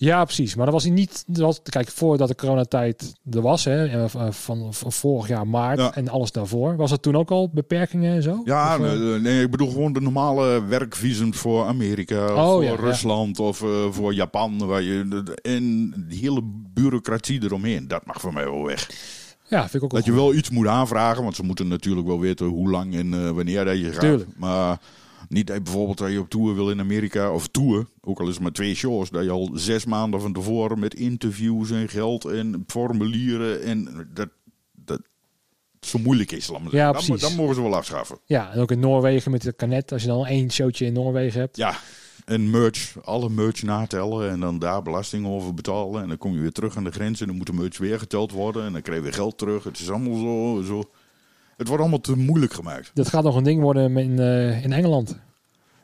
[0.02, 0.54] Ja, precies.
[0.54, 1.24] Maar dat was hij niet.
[1.26, 5.46] Dat was, kijk, voordat de coronatijd er was, hè, eh, van, van, van vorig jaar
[5.46, 5.94] maart Ja.
[5.94, 8.40] en alles daarvoor, was het toen ook al beperkingen en zo?
[8.44, 12.50] Ja, Of, eh, nee, nee, ik bedoel gewoon de normale werkvisums voor Amerika, of Oh,
[12.52, 12.76] voor ja, ja.
[12.76, 14.66] Rusland of eh, voor Japan.
[14.66, 16.40] Waar je, en die hele
[16.74, 18.90] bureaucratie eromheen, dat mag voor mij wel weg.
[19.48, 20.34] ja, vind ik ook Dat je wel.
[20.34, 23.78] iets moet aanvragen, want ze moeten natuurlijk wel weten hoe lang en eh, wanneer dat
[23.78, 24.00] je gaat.
[24.00, 24.30] Tuurlijk.
[24.36, 24.78] Maar
[25.30, 28.26] niet dat je bijvoorbeeld dat je op tour wil in Amerika, of tour, ook al
[28.26, 31.88] is het maar twee shows, dat je al zes maanden van tevoren met interviews en
[31.88, 34.28] geld en formulieren en dat,
[34.72, 35.00] dat
[35.80, 36.48] zo moeilijk is.
[36.48, 38.18] Laat maar Ja, dan, dan mogen ze wel afschaffen.
[38.24, 39.92] Ja, en ook in Noorwegen met de kanet.
[39.92, 41.56] Als je dan één showtje in Noorwegen hebt.
[41.56, 41.76] Ja,
[42.24, 46.02] en merch, alle merch natellen en dan daar belasting over betalen.
[46.02, 47.98] En dan kom je weer terug aan de grens en dan moet de merch weer
[47.98, 48.64] geteld worden.
[48.64, 49.64] En dan krijg je weer geld terug.
[49.64, 50.90] Het is allemaal zo, zo...
[51.60, 52.90] Het wordt allemaal te moeilijk gemaakt.
[52.94, 55.18] Dat gaat nog een ding worden in, eh, in Engeland.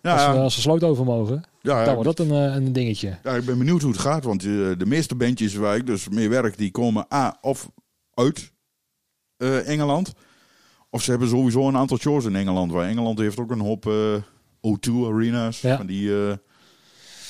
[0.02, 2.72] Ja, Als, we, als ze sloot over mogen, ja, dan wordt dat een, eh, een
[2.72, 3.18] dingetje.
[3.22, 4.24] ja, ik ben benieuwd hoe het gaat.
[4.24, 7.70] Want eh, de meeste bandjes waar ik dus mee werk, die komen A, of
[8.14, 8.52] uit
[9.66, 10.12] Engeland.
[10.90, 12.72] Of ze hebben sowieso een aantal shows in Engeland.
[12.72, 14.14] Waar Engeland heeft ook een hoop eh,
[14.60, 15.60] O2 arenas.
[15.60, 15.76] Ja.
[15.76, 16.10] Van die,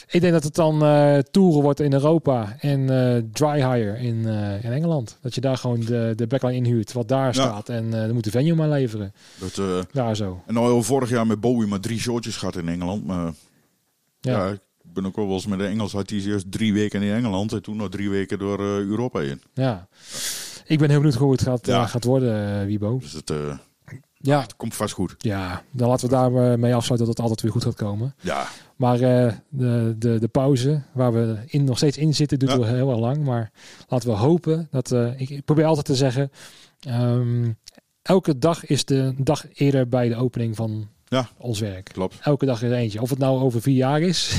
[0.09, 4.27] Ik denk dat het dan eh toeren wordt in Europa en eh dry hire in,
[4.27, 5.19] eh, in Engeland.
[5.23, 7.69] Dat je daar gewoon de, de backline inhuurt, wat daar staat.
[7.69, 9.13] En dan moet de venue maar leveren.
[9.39, 10.43] dat, Daar zo.
[10.47, 13.07] en nou, vorig jaar met Bowie maar drie showtjes gehad in Engeland.
[13.07, 13.33] Maar
[14.21, 14.47] Ja.
[14.47, 17.53] Ja, ik ben ook wel eens met een Engels artiest eerst drie weken in Engeland
[17.53, 19.43] en toen nog drie weken door Europa heen.
[19.55, 19.89] ja.
[20.69, 22.99] Ik ben heel benieuwd hoe het gaat, gaat worden, Wiebo.
[22.99, 23.33] Dus het,
[24.27, 25.15] Ja, het komt vast goed.
[25.19, 28.15] ja, dan laten we daar mee afsluiten dat het altijd weer goed gaat komen.
[28.21, 28.47] Ja,
[28.77, 32.59] Maar eh, de, de, de pauze, waar we in, nog steeds in zitten, duurt Ja.
[32.59, 33.25] wel heel erg lang.
[33.25, 33.51] Maar
[33.89, 34.93] laten we hopen dat...
[34.93, 36.31] eh, ik, probeer altijd te zeggen...
[36.81, 37.51] ehm,
[38.03, 41.29] elke dag is de dag eerder bij de opening van Ja.
[41.39, 41.89] ons werk.
[41.93, 42.17] klopt.
[42.21, 43.01] Elke dag is er eentje.
[43.01, 44.35] Of het nou over vier jaar is.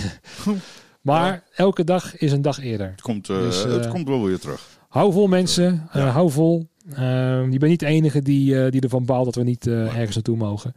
[1.01, 1.43] maar Ja.
[1.55, 2.89] elke dag is een dag eerder.
[2.91, 4.67] Het komt, eh, Dus, eh, het komt wel weer terug.
[4.89, 5.88] Hou vol mensen.
[5.91, 6.67] eh, hou vol.
[6.93, 9.73] Ehm, je bent niet de enige die, eh, die ervan baalt dat we niet eh,
[9.97, 10.73] ergens naartoe mogen.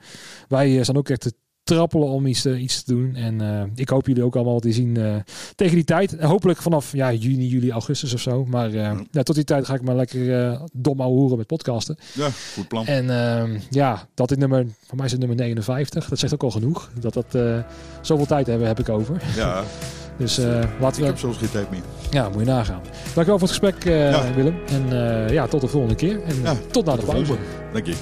[0.49, 1.33] Wij eh, staan ook echt te
[1.63, 3.15] trappelen om iets, te- iets te doen.
[3.15, 5.15] En eh, ik hoop jullie ook allemaal te zien eh,
[5.55, 6.21] tegen die tijd.
[6.21, 8.45] Hopelijk vanaf ja, juni, juli, augustus of zo.
[8.45, 11.47] Maar eh, ja, tot die tijd ga ik maar lekker eh, dom ouwe hoeren met
[11.47, 11.97] podcasten.
[12.15, 12.87] Ja, goed plan.
[12.87, 16.09] En ehm, ja, dat is nummer, voor mij is het nummer 59.
[16.09, 16.91] Dat zegt ook al genoeg.
[17.01, 17.59] Dat dat eh,
[18.01, 19.23] zoveel tijd hebben, heb ik over.
[19.37, 19.63] Ja,
[20.21, 20.47] Dus eh,
[20.81, 21.05] laten ik we...
[21.05, 21.81] heb zelfs geen tijd meer.
[22.11, 22.81] Ja, moet je nagaan.
[23.15, 24.35] Dankjewel voor het gesprek, eh, Ja.
[24.35, 24.55] Willem.
[24.67, 26.21] En eh, ja, tot de volgende keer.
[26.27, 27.25] En Ja, tot na de pauze.
[27.25, 27.49] volgende.
[27.73, 27.95] Dank je.